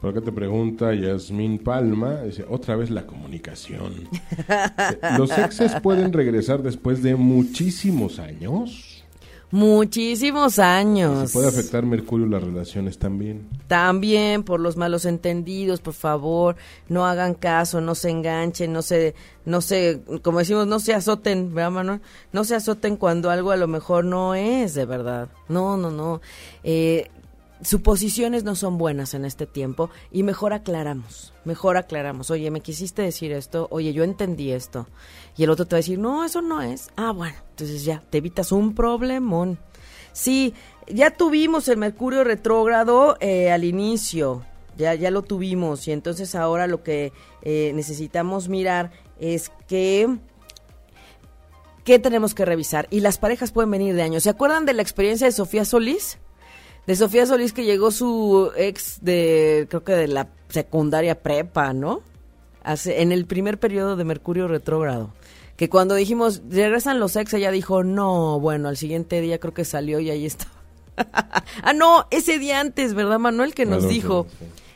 [0.00, 4.08] Por acá te pregunta Yasmín Palma, dice, otra vez la comunicación.
[5.18, 8.97] ¿Los exes pueden regresar después de muchísimos años?
[9.50, 11.32] Muchísimos años.
[11.32, 13.48] puede afectar Mercurio las relaciones también.
[13.66, 16.56] También por los malos entendidos, por favor,
[16.88, 21.54] no hagan caso, no se enganchen, no se, no se, como decimos, no se azoten,
[21.54, 22.00] ¿verdad, Manuel?
[22.32, 25.28] No se azoten cuando algo a lo mejor no es de verdad.
[25.48, 26.20] No, no, no.
[26.64, 27.10] Eh,
[27.62, 32.30] suposiciones no son buenas en este tiempo y mejor aclaramos, mejor aclaramos.
[32.30, 34.86] Oye, me quisiste decir esto, oye, yo entendí esto.
[35.38, 36.90] Y el otro te va a decir, no, eso no es.
[36.96, 39.58] Ah, bueno, entonces ya, te evitas un problemón.
[40.12, 40.52] Sí,
[40.86, 44.44] ya tuvimos el Mercurio retrógrado eh, al inicio,
[44.76, 50.18] ya, ya lo tuvimos y entonces ahora lo que eh, necesitamos mirar es que
[51.84, 52.86] ¿qué tenemos que revisar?
[52.90, 54.24] Y las parejas pueden venir de años.
[54.24, 56.18] ¿Se acuerdan de la experiencia de Sofía Solís?
[56.88, 62.00] de Sofía Solís que llegó su ex de, creo que de la secundaria prepa, ¿no?
[62.62, 65.12] Hace, en el primer periodo de Mercurio retrógrado.
[65.58, 69.64] Que cuando dijimos, regresan los ex, ella dijo, no, bueno, al siguiente día creo que
[69.64, 70.46] salió y ahí está.
[71.64, 73.54] ah, no, ese día antes, ¿verdad, Manuel?
[73.54, 74.28] Que nos dijo.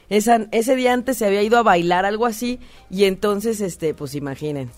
[0.09, 2.59] Esa, ese día antes se había ido a bailar algo así
[2.91, 4.73] y entonces, este, pues imaginen.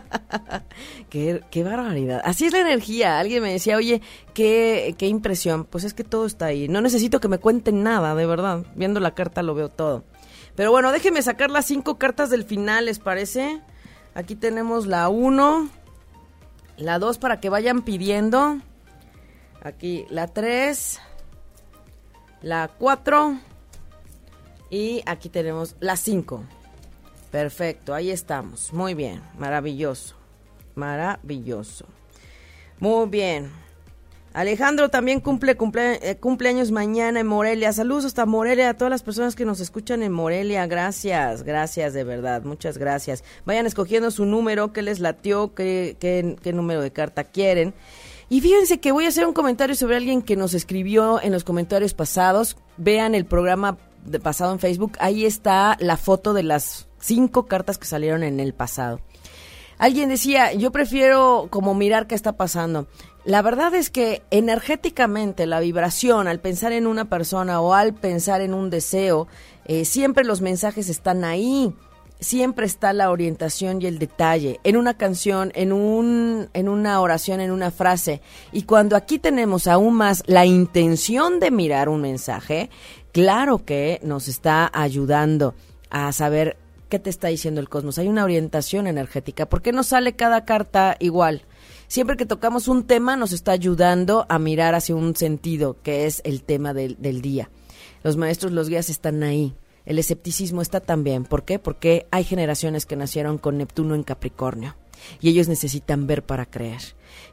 [1.10, 2.22] qué, qué, barbaridad.
[2.24, 3.18] Así es la energía.
[3.18, 5.64] Alguien me decía, oye, qué, qué impresión.
[5.64, 6.68] Pues es que todo está ahí.
[6.68, 8.64] No necesito que me cuenten nada, de verdad.
[8.76, 10.04] Viendo la carta lo veo todo.
[10.54, 13.60] Pero bueno, déjenme sacar las cinco cartas del final, ¿les parece?
[14.14, 15.68] Aquí tenemos la 1,
[16.76, 18.58] la 2 para que vayan pidiendo.
[19.62, 21.00] Aquí la 3,
[22.42, 23.38] la 4
[24.70, 26.42] y aquí tenemos la 5.
[27.30, 28.72] Perfecto, ahí estamos.
[28.72, 30.16] Muy bien, maravilloso.
[30.74, 31.86] Maravilloso.
[32.78, 33.69] Muy bien.
[34.32, 37.72] Alejandro también cumple, cumple eh, cumpleaños mañana en Morelia.
[37.72, 40.66] Saludos hasta Morelia a todas las personas que nos escuchan en Morelia.
[40.68, 43.24] Gracias, gracias de verdad, muchas gracias.
[43.44, 47.74] Vayan escogiendo su número, qué les latió, qué, qué, qué número de carta quieren.
[48.28, 51.42] Y fíjense que voy a hacer un comentario sobre alguien que nos escribió en los
[51.42, 52.56] comentarios pasados.
[52.76, 54.92] Vean el programa de pasado en Facebook.
[55.00, 59.00] Ahí está la foto de las cinco cartas que salieron en el pasado.
[59.80, 62.86] Alguien decía, yo prefiero como mirar qué está pasando.
[63.24, 68.42] La verdad es que energéticamente la vibración al pensar en una persona o al pensar
[68.42, 69.26] en un deseo,
[69.64, 71.72] eh, siempre los mensajes están ahí,
[72.18, 77.40] siempre está la orientación y el detalle en una canción, en un en una oración,
[77.40, 78.20] en una frase.
[78.52, 82.68] Y cuando aquí tenemos aún más la intención de mirar un mensaje,
[83.12, 85.54] claro que nos está ayudando
[85.88, 86.58] a saber
[86.90, 87.98] ¿Qué te está diciendo el cosmos?
[87.98, 89.48] Hay una orientación energética.
[89.48, 91.42] ¿Por qué no sale cada carta igual?
[91.86, 96.20] Siempre que tocamos un tema nos está ayudando a mirar hacia un sentido, que es
[96.24, 97.48] el tema del, día.
[98.02, 99.54] Los maestros, los guías están ahí.
[99.86, 101.22] El escepticismo está también.
[101.22, 101.60] ¿Por qué?
[101.60, 104.74] Porque hay generaciones que nacieron con Neptuno en Capricornio
[105.20, 106.82] y ellos necesitan ver para creer.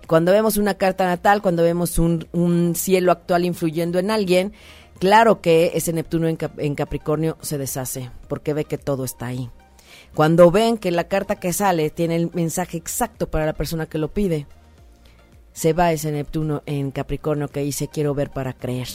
[0.05, 4.53] Cuando vemos una carta natal, cuando vemos un cielo actual influyendo en alguien,
[4.99, 9.49] Claro que ese Neptuno en, Capricornio se deshace porque ve que todo está ahí.
[10.15, 13.99] Cuando ven que la carta que sale tiene el mensaje exacto para la persona que
[13.99, 14.47] lo pide,
[15.53, 18.87] se va ese Neptuno en Capricornio que dice quiero ver para creer.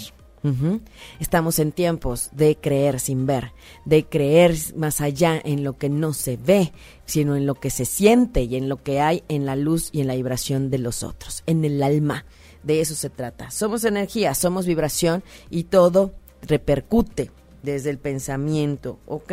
[1.20, 3.52] Estamos en tiempos de creer sin ver,
[3.84, 6.72] de creer más allá en lo que no se ve,
[7.04, 10.00] sino en lo que se siente y en lo que hay en la luz y
[10.00, 12.24] en la vibración de los otros, en el alma.
[12.62, 13.50] De eso se trata.
[13.50, 17.30] Somos energía, somos vibración y todo repercute
[17.62, 19.32] desde el pensamiento, ¿ok?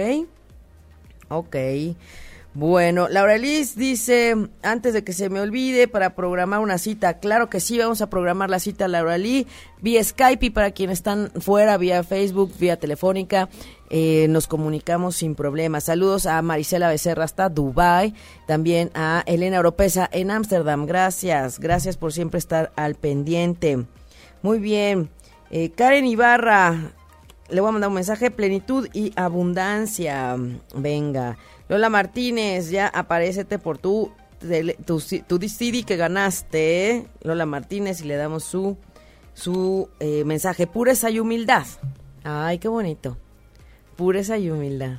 [1.30, 1.56] Ok.
[2.56, 7.48] Bueno, Laura Liz dice, antes de que se me olvide, para programar una cita, claro
[7.48, 9.46] que sí, vamos a programar la cita, Laura Lee,
[9.82, 13.50] vía Skype y para quienes están fuera, vía Facebook, vía telefónica,
[13.92, 15.80] eh, nos comunicamos sin problema.
[15.80, 18.16] Saludos a Marisela Becerra hasta Dubai,
[18.48, 23.86] también a Elena Oropesa en Ámsterdam, gracias, gracias por siempre estar al pendiente.
[24.42, 25.12] Muy bien,
[25.52, 26.94] eh, Karen Ibarra,
[27.48, 30.36] le voy a mandar un mensaje, plenitud y abundancia,
[30.76, 31.38] venga.
[31.70, 34.12] Lola Martínez, ya aparecete por tu,
[34.86, 37.08] tu, tu que ganaste, ¿eh?
[37.22, 38.76] Lola Martínez, y le damos su,
[39.36, 40.66] su eh, mensaje.
[40.66, 41.68] Pureza y humildad.
[42.24, 43.18] Ay, qué bonito.
[43.96, 44.98] Pureza y humildad.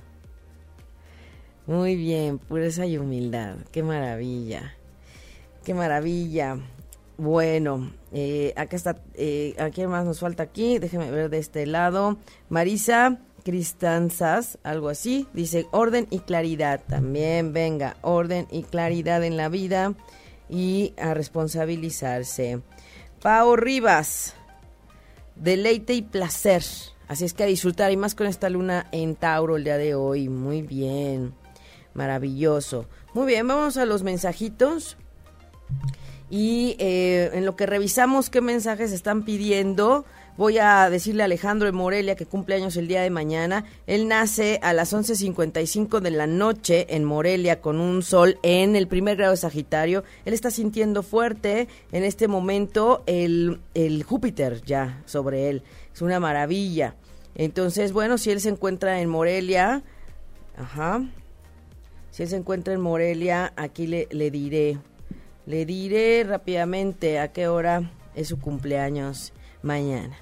[1.67, 3.57] Muy bien, pureza y humildad.
[3.73, 4.77] Qué maravilla.
[5.65, 6.57] Qué maravilla.
[7.19, 10.79] Bueno, eh, acá está, ¿a quién más nos falta aquí?
[10.79, 12.17] Déjeme ver de este lado.
[12.49, 13.19] Marisa
[13.51, 16.83] Cristanzas, algo así, dice orden y claridad.
[16.87, 19.95] También venga, orden y claridad en la vida
[20.49, 22.61] y a responsabilizarse.
[23.21, 24.37] Pau Rivas,
[25.35, 26.63] deleite y placer.
[27.09, 29.97] Así es que a disfrutar y más con esta luna en Tauro el día de
[29.97, 30.29] hoy.
[30.29, 31.35] Muy bien,
[31.93, 32.87] maravilloso.
[33.15, 34.97] Muy bien, vamos a los mensajitos.
[36.31, 40.05] Y eh, en lo que revisamos qué mensajes están pidiendo,
[40.41, 43.67] voy a decirle a Alejandro de Morelia que cumple años el día de mañana.
[43.87, 48.89] Él nace a las 11.55 de la noche en Morelia con un sol en el
[48.89, 50.03] primer grado de Sagitario.
[50.25, 55.63] Él está sintiendo fuerte en este momento el, el Júpiter ya sobre él.
[55.93, 56.95] Es una maravilla.
[57.35, 59.83] Entonces, bueno, si él se encuentra en Morelia,
[60.57, 61.07] ajá,
[62.13, 64.79] si él se encuentra en Morelia, aquí le, le diré,
[65.45, 70.17] le diré rápidamente a qué hora es su cumpleaños mañana.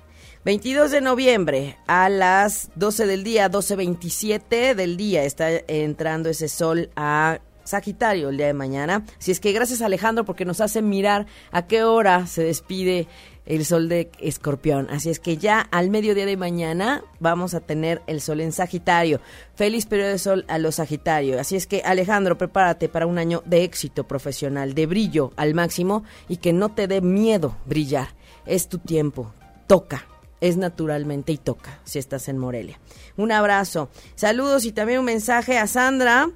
[0.49, 6.89] 22 de noviembre a las 12 del día, 12.27 del día, está entrando ese sol
[6.97, 9.05] a Sagitario el día de mañana.
[9.19, 13.09] Si es que gracias Alejandro porque nos hace mirar a qué hora se despide
[13.45, 14.89] el sol de escorpión.
[14.89, 19.21] Así es que ya al mediodía de mañana vamos a tener el sol en Sagitario.
[19.55, 21.39] Feliz periodo de sol a los Sagitarios.
[21.39, 26.05] Así es que Alejandro, prepárate para un año de éxito profesional, de brillo al máximo
[26.27, 28.15] y que no te dé miedo brillar.
[28.47, 29.35] Es tu tiempo.
[29.67, 30.07] Toca
[30.41, 32.79] es naturalmente y toca si estás en Morelia.
[33.17, 36.31] Un abrazo, saludos y también un mensaje a Sandra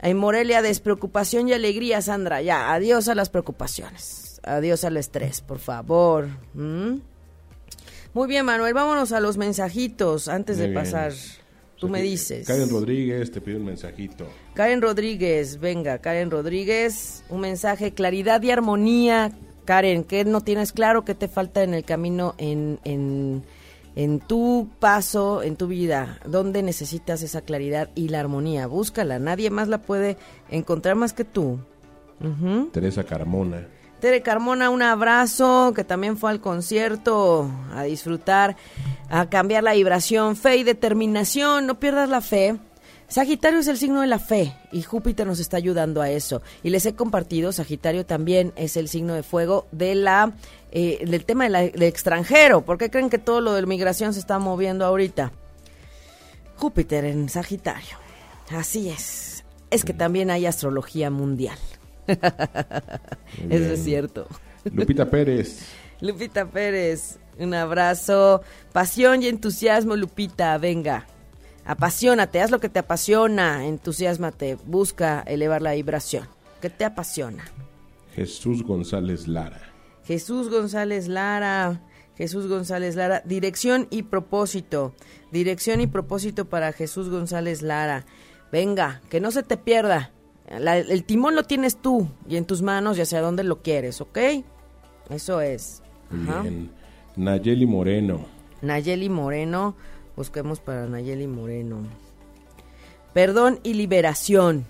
[0.00, 2.40] en Morelia, despreocupación y alegría, Sandra.
[2.42, 6.28] Ya, adiós a las preocupaciones, adiós al estrés, por favor.
[6.54, 6.98] ¿Mm?
[8.14, 11.12] Muy bien, Manuel, vámonos a los mensajitos antes de pasar.
[11.78, 12.46] Tú me dices.
[12.46, 14.26] Karen Rodríguez te pide un mensajito.
[14.54, 19.30] Karen Rodríguez, venga, Karen Rodríguez, un mensaje, claridad y armonía.
[19.68, 21.04] Karen, ¿qué no tienes claro?
[21.04, 23.44] ¿Qué te falta en el camino en, en,
[23.96, 28.66] en tu paso, en tu vida, dónde necesitas esa claridad y la armonía.
[28.66, 30.16] Búscala, nadie más la puede
[30.48, 31.58] encontrar más que tú.
[32.72, 33.66] Teresa Carmona.
[34.00, 38.56] Tere Carmona, un abrazo, que también fue al concierto a disfrutar,
[39.10, 42.56] a cambiar la vibración, fe y determinación, no pierdas la fe.
[43.08, 46.42] Sagitario es el signo de la fe y Júpiter nos está ayudando a eso.
[46.62, 50.34] Y les he compartido, Sagitario también es el signo de fuego de la,
[50.72, 52.60] eh, del tema del extranjero.
[52.60, 55.32] ¿Por qué creen que todo lo de la migración se está moviendo ahorita?
[56.56, 57.96] Júpiter en Sagitario.
[58.50, 59.42] Así es.
[59.70, 61.58] Es que también hay astrología mundial.
[63.48, 64.26] Eso es cierto.
[64.64, 65.60] Lupita Pérez.
[66.02, 68.42] Lupita Pérez, un abrazo.
[68.72, 71.06] Pasión y entusiasmo, Lupita, venga
[71.68, 76.26] apasionate, haz lo que te apasiona, entusiasmate, busca elevar la vibración.
[76.60, 77.44] ¿Qué te apasiona?
[78.14, 79.60] Jesús González Lara.
[80.04, 81.82] Jesús González Lara.
[82.16, 83.22] Jesús González Lara.
[83.26, 84.94] Dirección y propósito.
[85.30, 88.06] Dirección y propósito para Jesús González Lara.
[88.50, 90.10] Venga, que no se te pierda.
[90.48, 94.18] el timón lo tienes tú y en tus manos y hacia dónde lo quieres, ¿ok?
[95.10, 95.82] Eso es.
[96.10, 96.70] Bien.
[97.14, 98.24] Nayeli Moreno.
[98.62, 99.76] Nayeli Moreno.
[100.18, 101.78] Busquemos para Nayeli Moreno.
[103.14, 104.66] Perdón y liberación.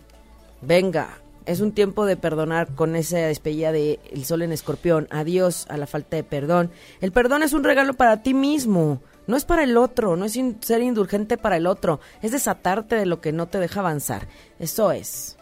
[0.61, 5.09] Venga, es un tiempo de perdonar con esa despedida de El Sol en Escorpión.
[5.11, 6.71] Adiós a la falta de perdón.
[7.01, 9.01] El perdón es un regalo para ti mismo.
[9.27, 11.99] No es para el otro, no es ser indulgente para el otro.
[12.21, 14.29] Es desatarte de lo que no te deja avanzar.
[14.59, 15.39] Eso es.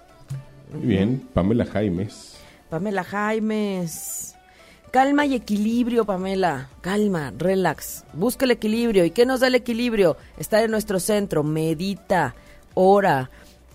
[0.72, 2.36] Muy bien, Pamela Jaimes.
[2.70, 4.15] Pamela Jaimes.
[4.96, 6.70] Calma y equilibrio, Pamela.
[6.80, 8.06] Calma, relax.
[8.14, 9.04] Busca el equilibrio.
[9.04, 10.16] ¿Y qué nos da el equilibrio?
[10.38, 11.42] Estar en nuestro centro.
[11.42, 12.34] Medita,
[12.72, 13.30] ora.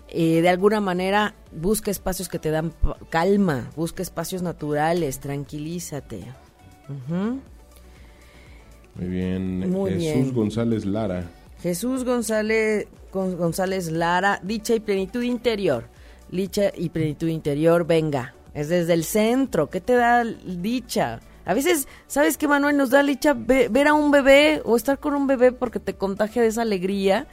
[0.10, 2.74] Eh, de alguna manera, busca espacios que te dan
[3.12, 3.70] calma.
[3.76, 5.20] Busca espacios naturales.
[5.20, 6.26] Tranquilízate.
[8.96, 9.62] Muy bien.
[10.00, 11.30] Jesús González Lara.
[11.62, 14.40] Jesús González, González Lara.
[14.42, 15.84] Dicha y plenitud interior.
[16.32, 17.86] Dicha y plenitud interior.
[17.86, 19.70] Venga, es desde el centro.
[19.70, 21.20] ¿Qué te da dicha?
[21.46, 22.78] A veces, ¿sabes qué, Manuel?
[22.78, 26.42] Nos da dicha ver a un bebé o estar con un bebé porque te contagia
[26.42, 27.28] de esa alegría.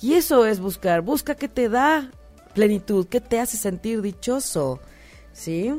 [0.00, 1.02] Y eso es buscar.
[1.02, 2.10] Busca qué te da
[2.54, 4.80] plenitud, qué te hace sentir dichoso.
[5.32, 5.72] ¿Sí?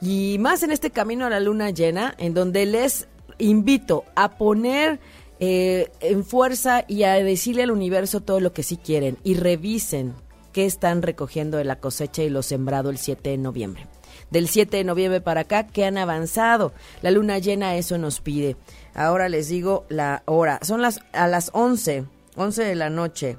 [0.00, 5.00] Y más en este camino a la luna llena, en donde les invito a poner
[5.40, 10.14] eh, en fuerza y a decirle al universo todo lo que sí quieren y revisen
[10.52, 13.86] qué están recogiendo de la cosecha y lo sembrado el 7 de noviembre
[14.30, 16.72] del 7 de noviembre para acá que han avanzado.
[17.02, 18.56] La luna llena eso nos pide.
[18.94, 20.58] Ahora les digo la hora.
[20.62, 22.04] Son las a las 11,
[22.36, 23.38] 11 de la noche.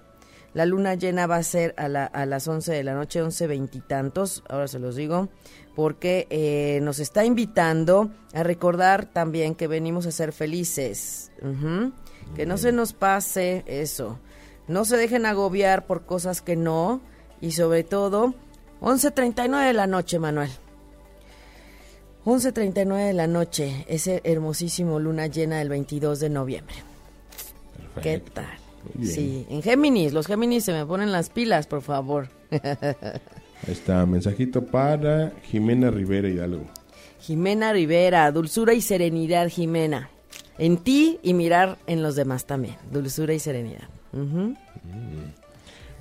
[0.54, 3.46] La luna llena va a ser a, la, a las 11 de la noche, 11
[3.46, 5.30] veintitantos, ahora se los digo,
[5.76, 11.32] porque eh, nos está invitando a recordar también que venimos a ser felices.
[12.36, 14.20] Que no se nos pase eso.
[14.68, 17.02] No se dejen agobiar por cosas que no.
[17.42, 18.34] Y sobre todo,
[18.82, 20.50] 11.39 de la noche, Manuel.
[22.26, 26.76] 11.39 de la noche, ese hermosísimo luna llena del 22 de noviembre.
[28.02, 28.58] ¿Qué tal?
[29.02, 32.30] Sí, en Géminis, los Géminis se me ponen las pilas, por favor.
[32.52, 36.66] Ahí está, mensajito para Jimena Rivera Hidalgo.
[37.20, 40.10] Jimena Rivera, dulzura y serenidad, Jimena.
[40.58, 42.76] En ti y mirar en los demás también.
[42.92, 43.88] Dulzura y serenidad.
[44.14, 44.56] Ujú.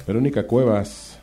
[0.06, 1.17] Verónica Cuevas.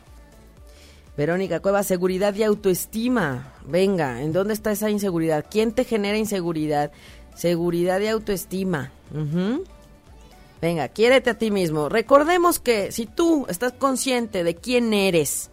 [1.16, 3.54] Verónica Cuevas, seguridad y autoestima.
[3.66, 5.46] Venga, ¿en dónde está esa inseguridad?
[5.50, 6.92] ¿Quién te genera inseguridad?
[7.34, 8.92] Seguridad y autoestima.
[10.60, 11.88] Venga, quiérete a ti mismo.
[11.88, 15.50] Recordemos que si tú estás consciente de quién eres,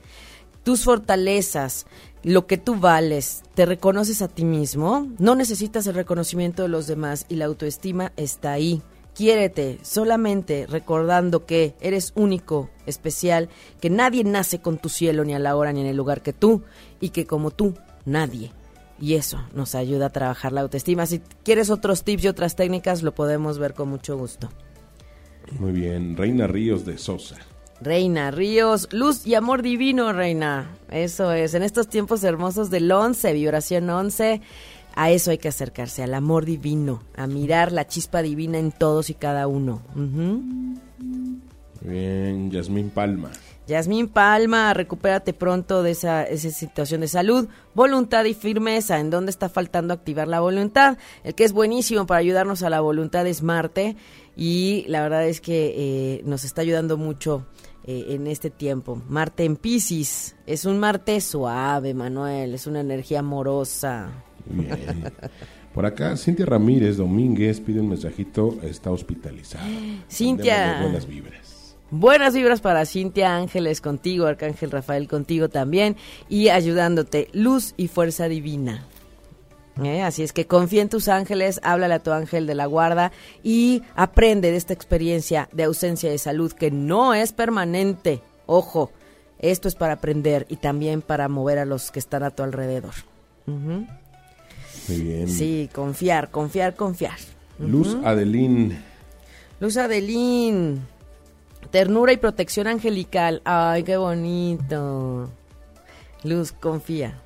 [0.63, 1.85] tus fortalezas,
[2.23, 6.87] lo que tú vales, te reconoces a ti mismo, no necesitas el reconocimiento de los
[6.87, 8.81] demás y la autoestima está ahí.
[9.15, 13.49] Quiérete solamente recordando que eres único, especial,
[13.79, 16.33] que nadie nace con tu cielo ni a la hora ni en el lugar que
[16.33, 16.63] tú
[16.99, 18.51] y que como tú, nadie.
[18.99, 21.05] Y eso nos ayuda a trabajar la autoestima.
[21.05, 24.49] Si quieres otros tips y otras técnicas, lo podemos ver con mucho gusto.
[25.59, 26.15] Muy bien.
[26.15, 27.37] Reina Ríos de Sosa.
[27.81, 30.77] Reina, ríos, luz y amor divino, reina.
[30.89, 34.39] Eso es, en estos tiempos hermosos del 11, vibración 11,
[34.95, 39.09] a eso hay que acercarse, al amor divino, a mirar la chispa divina en todos
[39.09, 39.81] y cada uno.
[41.81, 42.49] Bien.
[42.51, 43.31] Yasmín Palma.
[43.67, 48.99] Yasmín Palma, recupérate pronto de esa, esa situación de salud, voluntad y firmeza.
[48.99, 50.97] ¿En dónde está faltando activar la voluntad?
[51.23, 53.95] El que es buenísimo para ayudarnos a la voluntad es Marte
[54.35, 57.45] y la verdad es que eh, nos está ayudando mucho
[57.85, 59.01] eh, en este tiempo.
[59.07, 64.23] Marte en Pisces es un Marte suave, Manuel, es una energía amorosa.
[64.45, 65.11] Bien.
[65.73, 68.57] Por acá, Cintia Ramírez Domínguez pide un mensajito.
[68.63, 69.65] Está hospitalizada.
[70.09, 70.79] Cintia.
[70.81, 71.75] Buenas vibras.
[71.95, 75.95] Buenas vibras para Cintia Ángeles contigo, Arcángel Rafael contigo también
[76.27, 78.83] y ayudándote luz y fuerza divina.
[79.83, 80.01] ¿Eh?
[80.01, 83.11] Así es que confía en tus ángeles, háblale a tu ángel de la guarda
[83.43, 88.21] y aprende de esta experiencia de ausencia de salud que no es permanente.
[88.47, 88.91] Ojo,
[89.39, 92.93] esto es para aprender y también para mover a los que están a tu alrededor.
[94.87, 95.27] Muy bien.
[95.27, 97.17] Sí, confiar, confiar, confiar.
[97.59, 98.77] Luz Adelín.
[99.59, 100.81] Luz Adelín,
[101.71, 103.41] ternura y protección angelical.
[103.45, 105.29] Ay, qué bonito.
[106.23, 107.19] Luz, confía.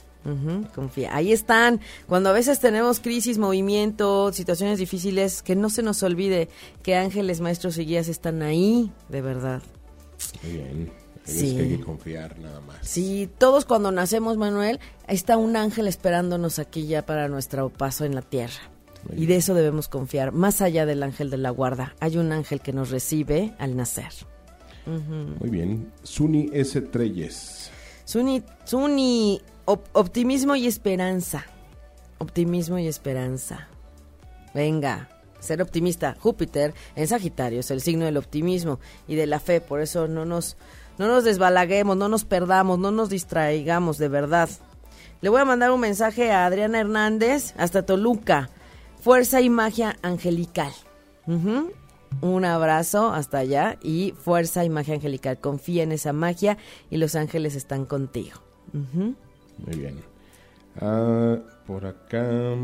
[0.76, 1.16] Confía.
[1.16, 1.80] Ahí están.
[2.06, 6.50] Cuando a veces tenemos crisis, movimiento, situaciones difíciles, que no se nos olvide
[6.84, 9.62] que ángeles, maestros y guías están ahí, de verdad.
[10.44, 11.07] Muy bien.
[11.32, 11.56] Sí.
[11.56, 12.78] que hay que confiar nada más.
[12.82, 18.16] Sí, todos cuando nacemos, Manuel, está un ángel esperándonos aquí ya para nuestro paso en
[18.16, 18.60] la tierra.
[19.16, 20.32] Y de eso debemos confiar.
[20.34, 24.12] Más allá del ángel de la guarda, hay un ángel que nos recibe al nacer.
[24.86, 25.92] Muy bien.
[26.04, 26.80] Suni S.
[26.82, 27.72] Treyes.
[28.06, 31.46] Suni, Suni, op- optimismo y esperanza.
[32.20, 33.68] Optimismo y esperanza.
[34.54, 35.10] Venga,
[35.40, 36.16] ser optimista.
[36.20, 40.26] Júpiter en Sagitario es el signo del optimismo y de la fe, por eso no
[40.26, 40.58] nos,
[40.98, 44.50] no nos desbalaguemos, no nos perdamos, no nos distraigamos, de verdad.
[45.22, 48.50] Le voy a mandar un mensaje a Adriana Hernández hasta Toluca.
[49.02, 50.72] Fuerza y magia angelical.
[52.22, 55.40] Un abrazo hasta allá y fuerza y magia angelical.
[55.40, 56.58] Confía en esa magia
[56.90, 58.40] y los ángeles están contigo.
[58.74, 60.02] Muy bien.
[60.80, 62.56] Ah, por acá.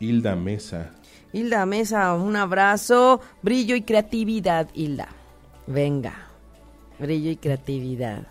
[0.00, 0.92] Hilda Mesa.
[1.32, 3.20] Hilda Mesa, un abrazo.
[3.42, 5.08] Brillo y creatividad, Hilda.
[5.66, 6.27] Venga.
[6.98, 8.26] Brillo y creatividad.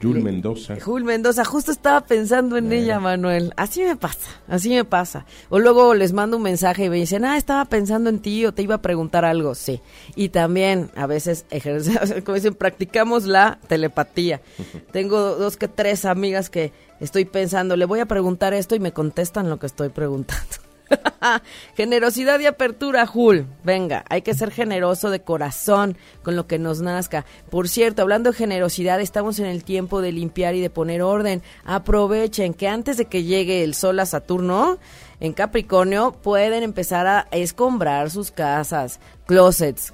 [0.00, 0.76] Le- Mendoza.
[0.80, 2.78] Jul Mendoza, justo estaba pensando en Eh.
[2.78, 3.52] ella, Manuel.
[3.56, 5.26] Así me pasa, así me pasa.
[5.48, 8.52] O luego les mando un mensaje y me dicen, ah, estaba pensando en ti o
[8.54, 9.56] te iba a preguntar algo.
[9.56, 9.80] Sí.
[10.14, 14.40] Y también a veces, ejerce- como dicen, practicamos la telepatía.
[14.92, 18.92] Tengo dos que tres amigas que estoy pensando, le voy a preguntar esto y me
[18.92, 20.44] contestan lo que estoy preguntando.
[21.76, 23.46] Generosidad y apertura, Jul.
[23.64, 27.24] Venga, hay que ser generoso de corazón con lo que nos nazca.
[27.50, 31.42] Por cierto, hablando de generosidad, estamos en el tiempo de limpiar y de poner orden.
[31.64, 34.78] Aprovechen que antes de que llegue el sol a Saturno,
[35.20, 39.92] en Capricornio, pueden empezar a escombrar sus casas, closets,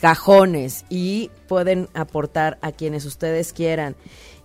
[0.00, 3.96] cajones y pueden aportar a quienes ustedes quieran.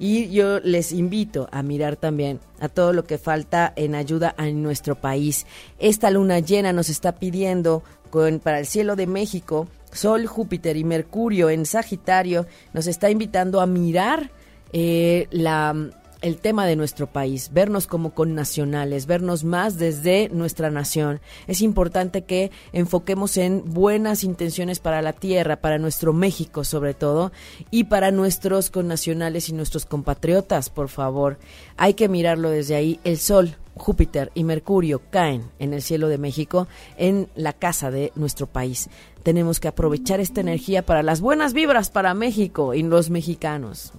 [0.04, 4.48] Y yo les invito a mirar también a todo lo que falta en ayuda a
[4.48, 5.46] nuestro país.
[5.78, 10.84] Esta luna llena nos está pidiendo con, para el cielo de México, Sol, Júpiter y
[10.84, 14.32] Mercurio en Sagitario, nos está invitando a mirar
[14.74, 15.76] eh, la
[16.22, 21.20] el tema de nuestro país, vernos como connacionales, vernos más desde nuestra nación.
[21.48, 27.32] Es importante que enfoquemos en buenas intenciones para la tierra, para nuestro México sobre todo,
[27.70, 31.38] y para nuestros connacionales y nuestros compatriotas, por favor.
[31.78, 33.00] Hay que mirarlo desde ahí.
[33.04, 36.68] El Sol, Júpiter y Mercurio caen en el cielo de México,
[36.98, 38.90] en la casa de nuestro país.
[39.24, 43.94] Tenemos que aprovechar esta energía para las buenas vibras para México y los mexicanos.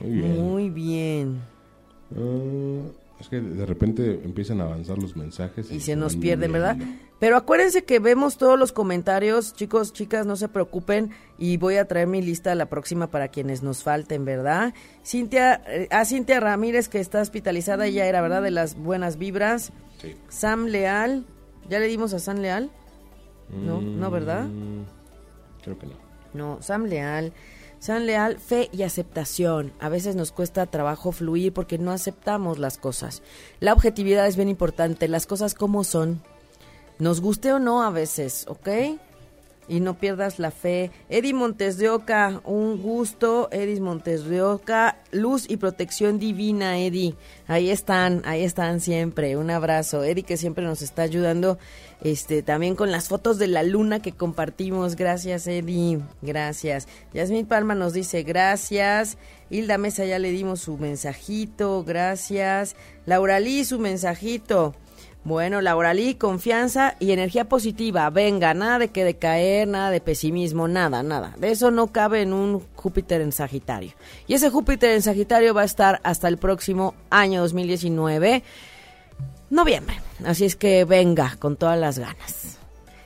[0.00, 0.42] Muy bien.
[0.42, 1.40] Muy bien.
[2.14, 2.88] Ah,
[3.20, 5.70] es que de repente empiezan a avanzar los mensajes.
[5.70, 6.76] y se nos pierden, ¿verdad?
[7.18, 11.86] Pero acuérdense que vemos todos los comentarios, chicos, chicas, no se preocupen y voy a
[11.86, 14.74] traer mi lista la próxima para quienes nos falten, ¿verdad?
[15.02, 18.42] Cintia, eh, a Cintia Ramírez que está hospitalizada, ella era, ¿verdad?
[18.42, 19.72] De las buenas vibras.
[20.02, 20.14] Sí.
[20.28, 21.24] Sam Leal,
[21.70, 22.70] ¿ya le dimos a Sam Leal?
[23.48, 24.44] No, no, ¿verdad?
[24.44, 24.84] Mm,
[25.62, 25.94] Creo que no.
[26.34, 27.32] No, Sam Leal.
[27.78, 29.72] Sam Leal, fe y aceptación.
[29.80, 33.22] A veces nos cuesta trabajo fluir porque no aceptamos las cosas.
[33.60, 36.22] La objetividad es bien importante, las cosas como son.
[36.98, 38.68] Nos guste o no a veces, ¿ok?
[39.68, 40.90] Y no pierdas la fe.
[41.08, 43.48] Eddie Montes de Oca, un gusto.
[43.50, 47.14] Eddie Montes de Oca, luz y protección divina, Eddie.
[47.46, 49.36] Ahí están, ahí están siempre.
[49.36, 50.04] Un abrazo.
[50.04, 51.58] Eddie que siempre nos está ayudando
[52.02, 54.96] este también con las fotos de la luna que compartimos.
[54.96, 56.00] Gracias, Eddie.
[56.22, 56.88] Gracias.
[57.14, 59.18] Yasmín Palma nos dice gracias.
[59.50, 61.84] Hilda Mesa ya le dimos su mensajito.
[61.84, 62.76] Gracias.
[63.06, 64.74] Laura Lee, su mensajito.
[65.26, 68.08] Bueno, Laura Lee, confianza y energía positiva.
[68.10, 71.34] Venga, nada de que decaer, nada de pesimismo, nada, nada.
[71.36, 73.90] De eso no cabe en un Júpiter en Sagitario.
[74.28, 78.44] Y ese Júpiter en Sagitario va a estar hasta el próximo año 2019,
[79.50, 80.00] noviembre.
[80.24, 82.58] Así es que venga con todas las ganas.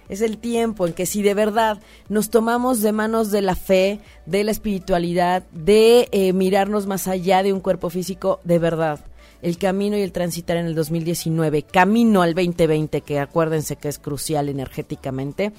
[0.09, 1.78] Es el tiempo en que si de verdad
[2.09, 7.45] nos tomamos de manos de la fe, de la espiritualidad, de eh, mirarnos más allá
[7.45, 8.99] de un cuerpo físico, de verdad,
[9.41, 13.99] el camino y el transitar en el 2019, camino al 2020, que acuérdense que es
[13.99, 15.53] crucial energéticamente,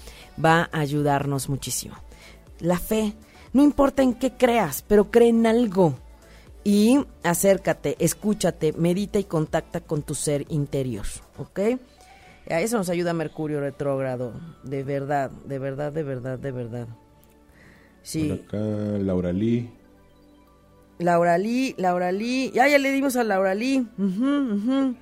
[0.43, 1.95] va a ayudarnos muchísimo.
[2.59, 3.13] La fe,
[3.53, 5.95] no importa en qué creas, pero cree en algo.
[6.63, 11.05] Y acércate, escúchate, medita y contacta con tu ser interior,
[11.37, 11.59] ¿ok?
[12.49, 14.33] A eso nos ayuda Mercurio retrógrado,
[14.63, 16.87] de verdad, de verdad, de verdad, de verdad.
[18.03, 18.27] Sí.
[18.29, 18.57] Por acá,
[18.99, 19.69] Laura Lee.
[20.99, 22.51] Laura Lee, Laura Lee.
[22.53, 23.87] Ya, ya le dimos a Laura Lee.
[23.97, 24.95] Ujú.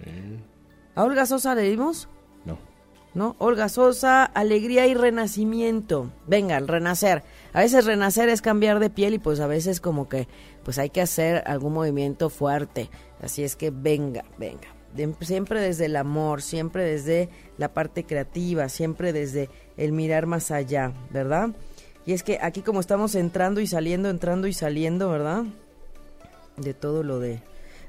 [0.95, 2.07] ¿A Olga Sosa le dimos?
[3.13, 3.35] No.
[3.39, 6.11] Olga Sosa, alegría y renacimiento.
[6.27, 7.23] Venga, el renacer.
[7.53, 10.27] A veces renacer es cambiar de piel y pues a veces como que
[10.63, 12.89] pues hay que hacer algún movimiento fuerte.
[13.21, 14.67] Así es que venga, venga.
[15.21, 20.93] Siempre desde el amor, siempre desde la parte creativa, siempre desde el mirar más allá,
[21.11, 21.49] ¿verdad?
[22.05, 25.43] Y es que aquí como estamos entrando y saliendo, entrando y saliendo, ¿verdad?
[26.57, 27.41] De todo lo de...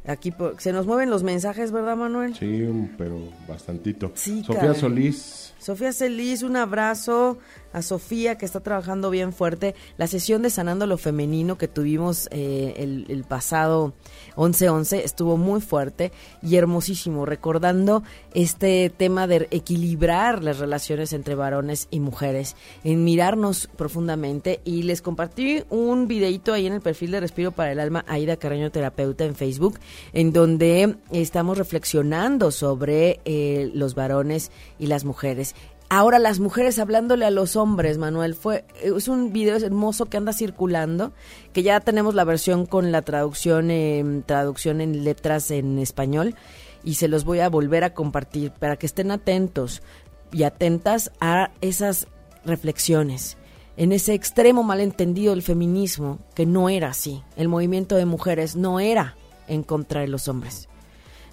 [0.07, 2.35] Aquí por- se nos mueven los mensajes, ¿verdad, Manuel?
[2.35, 4.11] Sí, pero bastantito.
[4.15, 4.81] Sí, Sofía caray.
[4.81, 5.55] Solís.
[5.59, 7.39] Sofía Celis, un abrazo
[7.73, 9.75] a Sofía que está trabajando bien fuerte.
[9.97, 13.93] La sesión de Sanando lo Femenino que tuvimos eh, el, pasado
[14.37, 16.11] 11-11 estuvo muy fuerte
[16.43, 18.03] y hermosísimo, recordando
[18.35, 24.61] este tema de equilibrar las relaciones entre varones y mujeres, en mirarnos profundamente.
[24.64, 28.37] Y les compartí un videito ahí en el perfil de Respiro para el Alma, Aida
[28.37, 29.79] Carreño Terapeuta en Facebook,
[30.12, 35.55] en donde estamos reflexionando sobre eh, los varones y las mujeres.
[35.93, 40.32] Ahora las mujeres hablándole a los hombres, Manuel, fue es un video hermoso que anda
[40.32, 41.11] circulando,
[41.53, 46.36] que ya tenemos la versión con la traducción en traducción en letras en español
[46.84, 49.82] y se los voy a volver a compartir para que estén atentos
[50.30, 52.07] y atentas a esas
[52.45, 53.36] reflexiones
[53.76, 57.24] en ese extremo malentendido del feminismo que no era así.
[57.34, 59.16] El movimiento de mujeres no era
[59.49, 60.68] en contra de los hombres.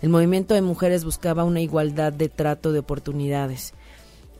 [0.02, 3.74] El movimiento de mujeres buscaba una igualdad de trato de oportunidades,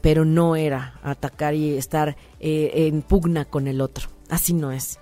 [0.02, 4.10] pero no era atacar y estar eh, en pugna con el otro.
[4.30, 5.00] Así no es.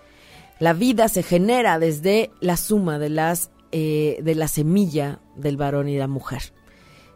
[0.60, 5.90] La vida se genera desde la suma de las eh, de la semilla del varón
[5.90, 6.54] y la mujer.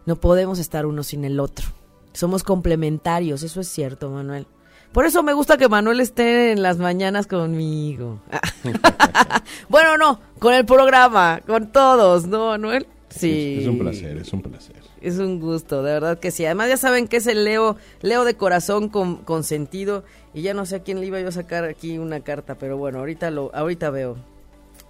[0.06, 1.68] No podemos estar uno sin el otro.
[2.12, 4.46] Somos complementarios, eso es cierto, Manuel.
[4.92, 8.20] Por eso me gusta que Manuel esté en las mañanas conmigo.
[9.70, 12.88] bueno, no, con el programa, con todos, ¿no, Manuel?
[13.10, 13.56] Sí.
[13.58, 14.76] Es, es un placer, es un placer.
[15.02, 16.46] Es un gusto, de verdad que sí.
[16.46, 20.04] Además ya saben que es el Leo, Leo de corazón con, con sentido.
[20.34, 22.78] Y ya no sé a quién le iba yo a sacar aquí una carta, pero
[22.78, 24.18] bueno, ahorita lo, ahorita veo.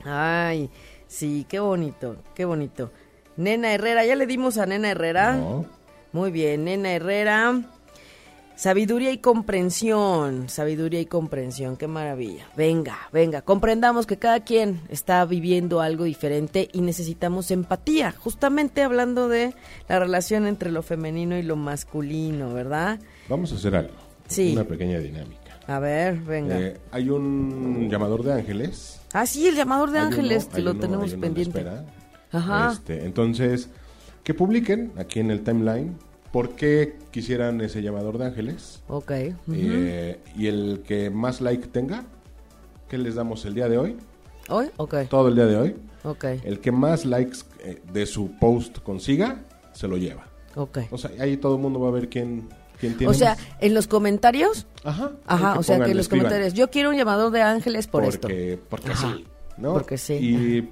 [0.04, 0.70] Ay,
[1.08, 2.92] sí, qué bonito, qué bonito.
[3.38, 5.38] Nena Herrera, ya le dimos a Nena Herrera.
[5.38, 5.66] No.
[6.12, 7.62] Muy bien, Nena Herrera.
[8.64, 12.46] Sabiduría y comprensión, sabiduría y comprensión, qué maravilla.
[12.58, 19.30] Venga, venga, comprendamos que cada quien está viviendo algo diferente y necesitamos empatía, justamente hablando
[19.30, 19.54] de
[19.88, 23.00] la relación entre lo femenino y lo masculino, ¿verdad?
[23.30, 23.94] Vamos a hacer algo.
[24.28, 24.52] Sí.
[24.52, 25.58] Una pequeña dinámica.
[25.66, 26.60] A ver, venga.
[26.60, 29.00] Eh, hay un llamador de ángeles.
[29.14, 31.60] ah, sí, el llamador de Hay ángeles, uno- lo uno- tenemos pendiente.
[31.60, 31.86] espera.
[32.34, 32.74] Ajá.
[32.74, 33.70] Este, entonces,
[34.22, 35.96] que publiquen aquí en el timeline
[36.32, 38.82] por qué quisieran ese llamador de ángeles.
[38.88, 39.12] Ok.
[39.54, 42.04] Eh, y el que más like tenga,
[42.88, 43.98] ¿qué les damos el día de hoy?
[44.50, 44.68] ¿Hoy?
[44.78, 44.96] Ok.
[45.10, 45.76] todo el día de hoy.
[46.04, 46.24] Ok.
[46.44, 50.26] El que más likes eh, de su post consiga, se lo lleva.
[50.56, 50.80] Ok.
[50.92, 52.50] O sea, ahí todo el mundo va a ver quién,
[52.80, 53.40] quién tiene O sea, más.
[53.60, 54.66] en los comentarios.
[54.84, 55.12] Ajá.
[55.28, 56.26] Ajá, o sea, que en los escriban.
[56.28, 56.54] comentarios.
[56.54, 58.66] Yo quiero un llamador de ángeles por porque, esto.
[58.70, 59.14] Porque Ajá.
[59.16, 59.26] sí,
[59.58, 59.74] ¿no?
[59.74, 60.14] Porque sí.
[60.14, 60.70] Y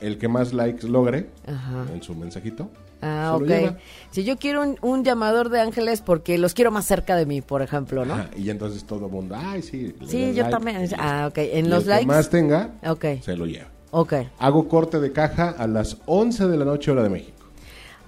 [0.00, 1.86] el que más likes logre Ajá.
[1.92, 2.70] en su mensajito.
[3.02, 3.44] Ah, ok.
[3.46, 3.76] lleva.
[4.10, 7.42] Si yo quiero un, un llamador de ángeles porque los quiero más cerca de mí,
[7.42, 8.14] por ejemplo, ¿no?
[8.14, 9.94] Ajá, y entonces todo el mundo, ay, sí.
[10.08, 10.88] Sí, yo like, también.
[10.98, 11.38] Ah, ok.
[11.38, 12.00] Y En los el likes.
[12.06, 13.68] que más tenga, Ok, se lo lleva.
[13.90, 17.44] ok, Hago corte de caja a las 11 de la noche hora de México.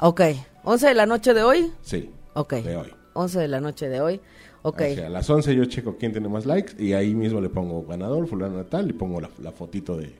[0.00, 0.20] ok.
[0.64, 1.72] 11 de la noche de hoy.
[1.82, 2.10] Sí.
[2.34, 2.54] Ok.
[2.54, 2.88] De hoy.
[3.14, 4.20] 11 de la noche de hoy.
[4.62, 4.82] Ok.
[4.90, 7.48] O sea, a las 11 yo checo quién tiene más likes y ahí mismo le
[7.48, 10.14] pongo ganador, fulano tal, y pongo la, la fotito de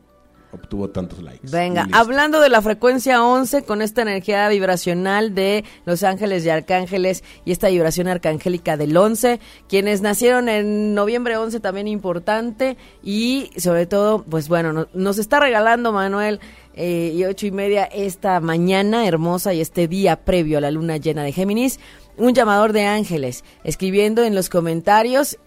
[0.53, 1.49] obtuvo tantos likes.
[1.51, 7.23] Venga, hablando de la frecuencia 11 con esta energía vibracional de los ángeles y arcángeles
[7.45, 13.87] y esta vibración arcangélica del 11, quienes nacieron en noviembre 11 también importante y sobre
[13.87, 16.41] todo, pues bueno, no- nos está regalando Manuel
[16.75, 20.97] eh, y ocho y media esta mañana hermosa y este día previo a la luna
[20.97, 21.81] llena de Géminis,
[22.17, 25.39] un llamador de ángeles, escribiendo en los comentarios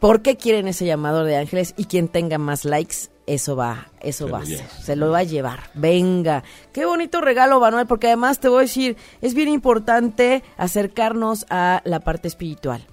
[0.00, 2.96] por qué quieren ese llamador de ángeles y quien tenga más likes,
[3.26, 5.70] eso va, eso Se va a ser, se lo va a llevar.
[5.74, 6.42] Venga,
[6.72, 11.82] qué bonito regalo, Manuel, porque además te voy a decir, es bien importante acercarnos a
[11.84, 12.84] la parte espiritual.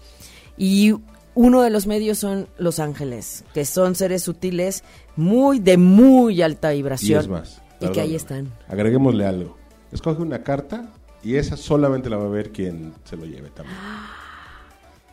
[0.58, 0.94] Y
[1.36, 4.84] uno de los medios son los ángeles, que son seres sutiles
[5.16, 7.20] muy de muy alta Y vibración.
[7.22, 7.62] es más.
[7.80, 8.52] Y que ahí están.
[8.68, 9.58] Agreguémosle algo.
[9.92, 10.90] Escoge una carta
[11.24, 13.78] y esa solamente la va a ver quien se lo lleve también.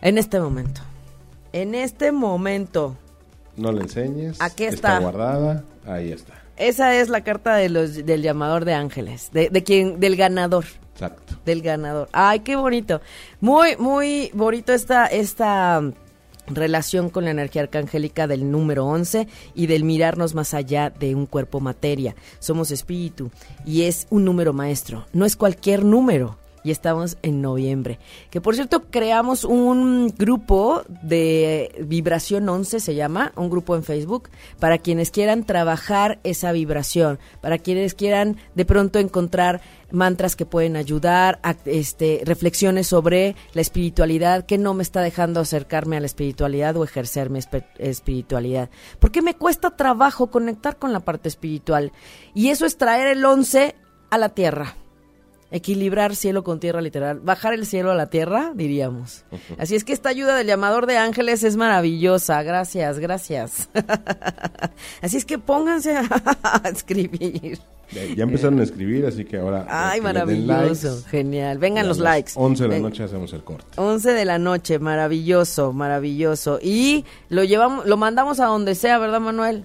[0.02, 0.80] En este momento.
[1.52, 2.96] En este momento.
[3.56, 4.40] No le enseñes.
[4.40, 4.98] Aquí Está está.
[5.00, 5.64] guardada.
[5.86, 6.34] Ahí está.
[6.56, 10.64] Esa es la carta de los, del llamador de ángeles, de, de quien, del ganador.
[10.94, 11.34] Exacto.
[11.44, 12.08] del ganador.
[12.12, 13.02] Ay, qué bonito.
[13.40, 15.92] Muy, muy bonito esta, esta mm,
[16.54, 21.26] relación con la energía arcangélica del número 11 y del mirarnos más allá de un
[21.26, 22.16] cuerpo materia.
[22.38, 23.30] Somos espíritu
[23.66, 26.38] y es un número maestro, no es cualquier número.
[26.66, 28.00] Y estamos en noviembre.
[28.28, 34.30] Que por cierto, creamos un grupo de vibración 11, se llama, un grupo en Facebook,
[34.58, 39.60] para quienes quieran trabajar esa vibración, para quienes quieran de pronto encontrar
[39.92, 45.96] mantras que pueden ayudar, este, reflexiones sobre la espiritualidad, que no me está dejando acercarme
[45.96, 47.38] a la espiritualidad o ejercer mi
[47.78, 48.70] espiritualidad.
[48.98, 51.92] Porque me cuesta trabajo conectar con la parte espiritual.
[52.34, 53.76] Y eso es traer el 11
[54.10, 54.74] a la tierra.
[55.56, 59.24] Equilibrar cielo con tierra literal, bajar el cielo a la tierra, diríamos.
[59.56, 62.42] Así es que esta ayuda del llamador de ángeles es maravillosa.
[62.42, 63.70] Gracias, gracias.
[65.00, 67.58] Así es que pónganse a escribir.
[67.90, 69.64] Ya empezaron a escribir, así que ahora.
[69.70, 70.14] Ay, que den
[70.46, 71.08] maravilloso, likes.
[71.08, 71.56] genial.
[71.56, 72.32] Vengan los likes.
[72.34, 73.80] 11 de la noche hacemos el corte.
[73.80, 76.58] 11 de la noche, maravilloso, maravilloso.
[76.60, 79.64] Y lo llevamos, lo mandamos a donde sea, ¿verdad, Manuel?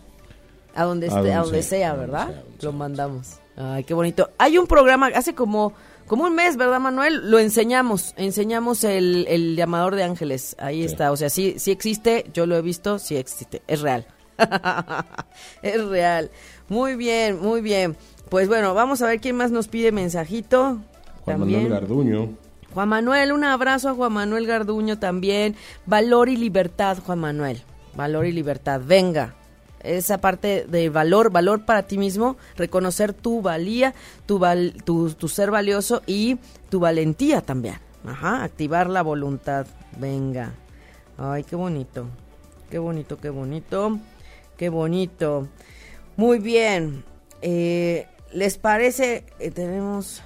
[0.74, 2.28] A donde, esté, a donde sea, a donde ¿verdad?
[2.28, 3.41] sea, donde lo mandamos.
[3.64, 4.30] Ay, qué bonito.
[4.38, 5.74] Hay un programa, hace como,
[6.08, 7.30] como un mes, ¿verdad, Manuel?
[7.30, 10.56] Lo enseñamos, enseñamos el, el llamador de ángeles.
[10.60, 10.86] Ahí Sí.
[10.86, 14.08] está, o sea, sí, sí existe, yo lo he visto, sí existe, es real.
[15.62, 16.32] es real.
[16.70, 17.96] Muy bien, muy bien.
[18.30, 20.80] Pues bueno, vamos a ver quién más nos pide mensajito.
[21.26, 21.64] Juan También.
[21.64, 22.30] Manuel Garduño.
[22.74, 25.56] Juan Manuel, un abrazo a Juan Manuel Garduño también.
[25.86, 27.62] Valor y libertad, Juan Manuel.
[27.96, 28.82] Valor y libertad.
[28.84, 29.36] Venga.
[29.84, 33.94] Esa parte de valor, valor para ti mismo, reconocer tu valía,
[34.26, 36.38] tu, val- tu, ser valioso y
[36.70, 37.76] tu valentía también.
[38.06, 39.66] Ajá, activar la voluntad.
[39.98, 40.54] Venga.
[41.18, 42.08] Ay, qué bonito.
[42.70, 44.00] Qué bonito, qué bonito.
[44.58, 45.48] Qué bonito.
[46.18, 47.04] Muy bien.
[47.42, 49.26] Eh, ¿Les parece?
[49.40, 50.22] Eh, tenemos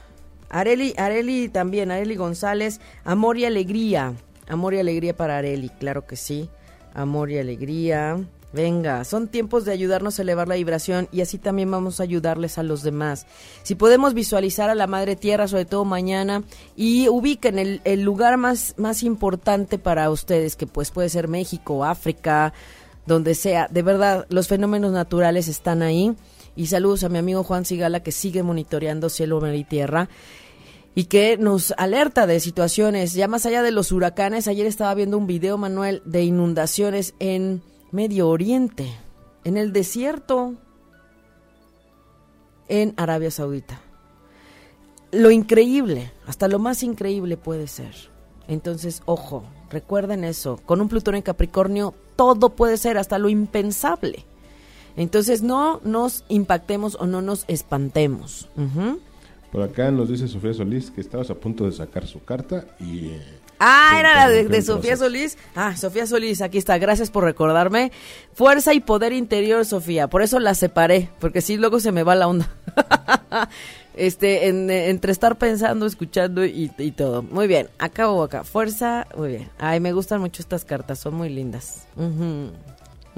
[0.50, 4.14] Areli, Areli también, Areli González, amor y alegría.
[4.48, 6.50] Amor y alegría para Areli, claro que sí.
[6.94, 8.18] Amor y alegría.
[8.56, 12.58] Venga, son tiempos de ayudarnos a elevar la vibración y así también vamos a ayudarles
[12.58, 13.28] a los demás.
[13.64, 16.42] Si podemos visualizar a la Madre Tierra, sobre todo mañana,
[16.74, 21.84] y ubiquen el, el lugar más, más importante para ustedes, que pues puede ser México,
[21.84, 22.54] África,
[23.06, 23.68] donde sea.
[23.70, 26.16] De verdad, los fenómenos naturales están ahí.
[26.56, 30.08] Y saludos a mi amigo Juan Sigala que sigue monitoreando cielo, mar y tierra
[30.98, 34.48] y que nos alerta de situaciones ya más allá de los huracanes.
[34.48, 37.62] Ayer estaba viendo un video, Manuel, de inundaciones en
[37.96, 38.94] Medio Oriente,
[39.46, 40.56] en el desierto,
[42.68, 43.80] en Arabia Saudita.
[45.14, 47.94] Lo increíble, hasta lo más increíble puede ser.
[48.50, 54.26] Entonces, ojo, recuerden eso, con un Plutón en Capricornio todo puede ser, hasta lo impensable.
[54.98, 58.50] Entonces, no nos impactemos o no nos espantemos.
[59.54, 63.08] Por acá nos dice Sofía Solís que estabas a punto de sacar su carta y
[63.08, 63.22] eh,
[63.60, 65.38] Ah, era la de, Sofía Solís.
[65.56, 66.78] Ah, Sofía Solís, aquí está.
[66.78, 67.92] Gracias por recordarme.
[68.34, 70.08] Fuerza y poder interior, Sofía.
[70.10, 72.50] Por eso la separé, porque sí, luego se me va la onda.
[73.96, 77.24] este, en- entre estar pensando, escuchando y, y todo.
[77.24, 78.44] Muy bien, acá o acá.
[78.44, 79.50] Fuerza, muy bien.
[79.58, 81.88] Ay, me gustan mucho estas cartas, son muy lindas.
[81.96, 82.52] Un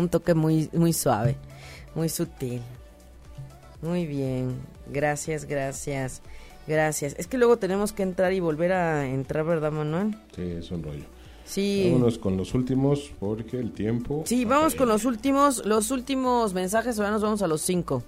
[0.09, 1.35] toque muy, muy suave,
[1.95, 2.61] muy sutil.
[3.81, 4.55] Muy bien,
[4.87, 6.21] gracias, gracias,
[6.67, 7.15] gracias.
[7.17, 10.17] Es que luego tenemos que entrar y volver a entrar, ¿verdad, Manuel?
[10.35, 11.05] Sí, es un rollo.
[11.45, 11.89] Sí.
[11.91, 14.23] Vámonos con los últimos porque el tiempo.
[14.25, 18.03] Sí, vamos con los últimos, los últimos mensajes, ahora nos vamos a los cinco.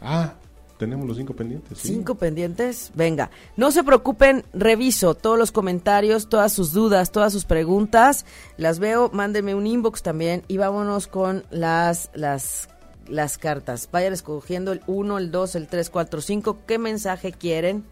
[0.00, 0.34] Ah,
[0.76, 1.78] tenemos los cinco pendientes.
[1.78, 1.88] sí.
[1.88, 2.90] ¿Cinco pendientes?
[2.94, 8.26] Venga, no se preocupen, reviso todos los comentarios, todas sus dudas, todas sus preguntas,
[8.56, 12.68] las veo, mándenme un inbox también y vámonos con las, las,
[13.08, 13.88] las cartas.
[13.92, 17.84] Vayan escogiendo el 1, el 2, el 3, 4, 5, qué mensaje quieren,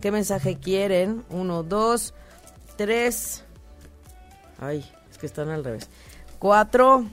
[0.00, 2.14] qué mensaje quieren, 1, 2,
[2.76, 3.44] 3,
[4.60, 5.88] ay, es que están al revés,
[6.38, 7.04] 4,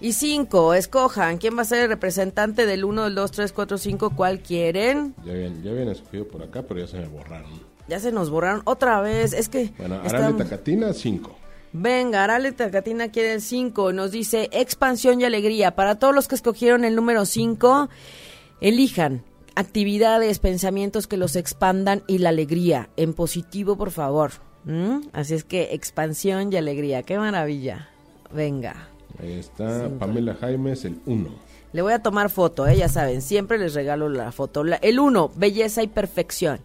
[0.00, 3.78] y 5, escojan quién va a ser el representante del 1, del 2, 3, 4,
[3.78, 5.14] 5, cuál quieren.
[5.24, 7.50] Ya habían, ya habían escogido por acá, pero ya se me borraron.
[7.88, 9.72] Ya se nos borraron otra vez, es que...
[9.78, 11.36] Bueno, Arale estamos- Tacatina, cinco.
[11.72, 15.74] Venga, Arale Tacatina quiere el 5, nos dice expansión y alegría.
[15.74, 17.88] Para todos los que escogieron el número 5,
[18.60, 19.22] elijan
[19.54, 24.32] actividades, pensamientos que los expandan y la alegría, en positivo, por favor.
[24.64, 25.08] ¿Mm?
[25.12, 27.88] Así es que expansión y alegría, qué maravilla.
[28.32, 28.88] Venga.
[29.20, 31.30] Ahí está Pamela Jaimes, el uno.
[31.72, 32.76] Le voy a tomar foto, ¿eh?
[32.76, 34.62] ya saben, siempre les regalo la foto.
[34.62, 36.60] La- el uno, belleza y perfección.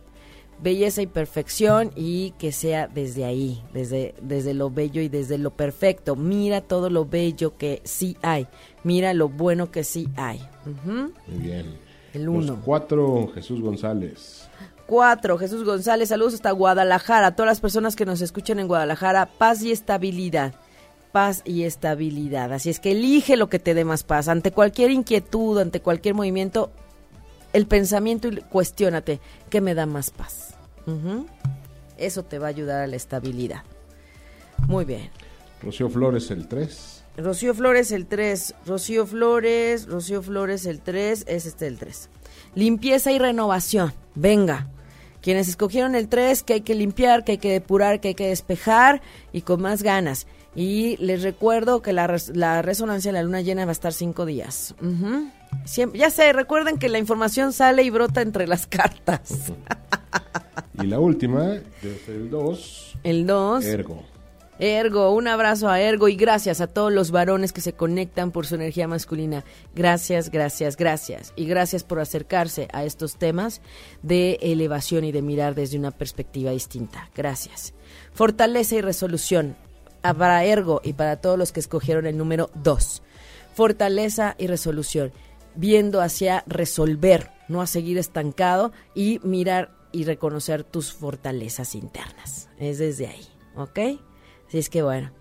[0.60, 5.52] Belleza y perfección y que sea desde ahí, desde, desde lo bello y desde lo
[5.52, 6.16] perfecto.
[6.16, 8.48] Mira todo lo bello que sí hay.
[8.84, 10.42] Mira lo bueno que sí hay.
[10.84, 11.78] Muy bien.
[12.14, 12.62] El Los uno.
[12.66, 14.50] cuatro, Jesús González.
[14.88, 17.28] Cuatro, Jesús González, saludos hasta Guadalajara.
[17.28, 20.56] A todas las personas que nos escuchan en Guadalajara, paz y estabilidad.
[21.12, 22.52] Paz y estabilidad.
[22.54, 24.28] Así es que elige lo que te dé más paz.
[24.28, 26.72] Ante cualquier inquietud, ante cualquier movimiento,
[27.54, 30.47] el pensamiento y cuestiónate, ¿qué me da más paz?
[31.98, 33.64] Eso te va a ayudar a la estabilidad.
[34.68, 35.10] Muy bien.
[35.62, 37.04] Rocío Flores, el tres.
[37.18, 42.10] Rocío Flores el 3, Rocío Flores, Rocío Flores el 3, es este el 3.
[42.54, 44.68] Limpieza y renovación, venga.
[45.24, 48.28] Quienes escogieron el 3, que hay que limpiar, que hay que depurar, que hay que
[48.28, 49.02] despejar
[49.34, 50.28] y con más ganas.
[50.56, 53.94] Y les recuerdo que la, res- la resonancia de la luna llena va a estar
[53.94, 54.76] cinco días.
[55.66, 59.52] Siempre, ya sé, recuerden que la información sale y brota entre las cartas.
[60.82, 61.44] Y la última,
[61.82, 63.66] desde el dos, El 2.
[63.66, 64.04] Ergo.
[64.60, 68.48] Ergo, un abrazo a Ergo y gracias a todos los varones que se conectan por
[68.48, 69.44] su energía masculina.
[69.76, 71.32] Gracias, gracias, gracias.
[71.36, 73.62] Y gracias por acercarse a estos temas
[74.02, 77.10] de elevación y de mirar desde una perspectiva distinta.
[77.16, 77.76] Gracias.
[78.14, 79.56] Fortaleza y resolución
[80.02, 83.04] ah, para Ergo y para todos los que escogieron el número 2.
[83.54, 85.12] Fortaleza y resolución.
[85.56, 92.50] Viendo hacia resolver, no a seguir estancado y mirar y reconocer tus fortalezas internas.
[92.60, 93.80] Es desde ahí, ¿ok?
[94.48, 95.12] Así es que bueno,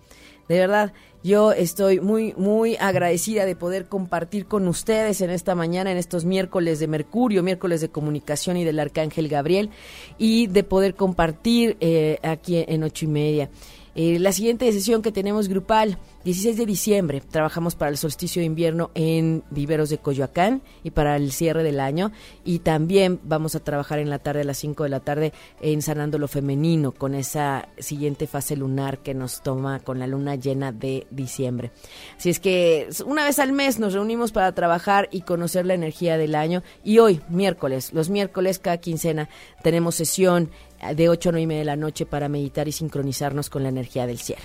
[0.47, 0.93] de verdad,
[1.23, 6.23] yo estoy muy, muy agradecida de poder compartir con ustedes en esta mañana, en estos
[6.23, 9.69] miércoles de Mercurio, miércoles de comunicación y del Arcángel Gabriel,
[10.17, 13.49] y de poder compartir eh, aquí en ocho y media.
[13.95, 18.45] Eh, la siguiente sesión que tenemos grupal, 16 de diciembre, trabajamos para el solsticio de
[18.47, 22.11] invierno en Viveros de Coyoacán y para el cierre del año.
[22.43, 25.81] Y también vamos a trabajar en la tarde, a las 5 de la tarde, en
[25.81, 30.71] Sanando lo Femenino, con esa siguiente fase lunar que nos toma con la luna llena
[30.71, 31.71] de diciembre.
[32.17, 36.17] Así es que una vez al mes nos reunimos para trabajar y conocer la energía
[36.17, 36.61] del año.
[36.83, 39.29] Y hoy, miércoles, los miércoles, cada quincena,
[39.63, 40.49] tenemos sesión
[40.95, 43.69] de 8 a 9 y media de la noche para meditar y sincronizarnos con la
[43.69, 44.43] energía del cielo.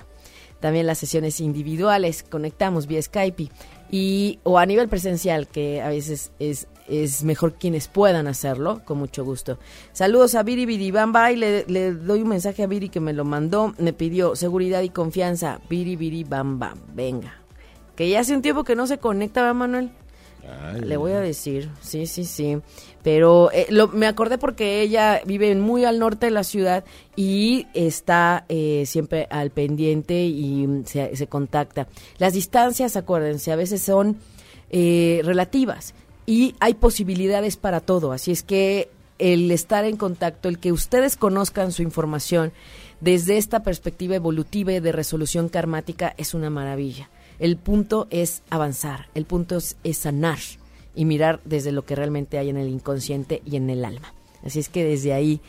[0.62, 3.48] También las sesiones individuales, conectamos vía Skype
[3.90, 8.96] y, o a nivel presencial, que a veces es, es mejor quienes puedan hacerlo, con
[8.98, 9.58] mucho gusto.
[9.92, 13.24] Saludos a Viri Viribamba y le, le doy un mensaje a Viri que me lo
[13.24, 15.60] mandó, me pidió seguridad y confianza.
[15.68, 17.34] Viri Viribamba, venga.
[17.96, 19.90] Que ya hace un tiempo que no se conecta, ¿verdad, Manuel?
[20.48, 22.58] Ay, Le voy a decir, sí, sí, sí.
[23.02, 26.84] Pero eh, lo- me acordé porque ella vive muy al norte de la ciudad
[27.16, 31.86] y está eh, siempre al pendiente y mm, se, se contacta.
[32.18, 34.16] Las distancias, acuérdense, a veces son
[34.70, 35.94] eh, relativas
[36.26, 38.10] y hay posibilidades para todo.
[38.12, 38.88] Así es que
[39.18, 42.52] el estar en contacto, el que ustedes conozcan su información
[43.00, 47.10] desde esta perspectiva evolutiva y de resolución karmática es una maravilla.
[47.42, 50.38] El punto es avanzar, el punto es, es sanar
[50.94, 54.14] y mirar desde lo que realmente hay en el inconsciente y en el alma.
[54.46, 55.40] Así es que desde ahí,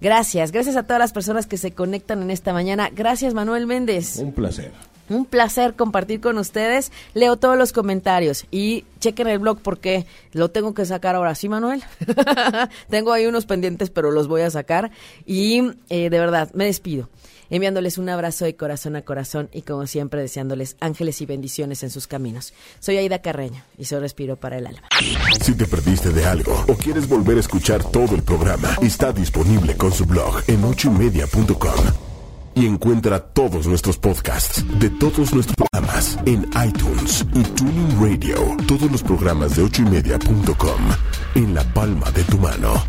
[0.00, 2.88] gracias, gracias a todas las personas que se conectan en esta mañana.
[2.94, 4.18] Gracias Manuel Méndez.
[4.18, 4.70] Un placer.
[5.08, 6.92] Un placer compartir con ustedes.
[7.14, 11.34] Leo todos los comentarios y chequen el blog porque lo tengo que sacar ahora.
[11.34, 11.82] ¿Sí, Manuel?
[12.90, 14.92] tengo ahí unos pendientes, pero los voy a sacar.
[15.26, 17.08] Y eh, de verdad, me despido.
[17.50, 21.90] Enviándoles un abrazo de corazón a corazón y como siempre deseándoles ángeles y bendiciones en
[21.90, 22.52] sus caminos.
[22.78, 24.88] Soy Aida Carreño y soy Respiro para el Alma.
[25.40, 29.76] Si te perdiste de algo o quieres volver a escuchar todo el programa, está disponible
[29.76, 32.10] con su blog en ochoymedia.com
[32.54, 38.56] y encuentra todos nuestros podcasts de todos nuestros programas en iTunes y Tuning Radio.
[38.66, 40.80] Todos los programas de ochoymedia.com
[41.34, 42.84] en la palma de tu mano.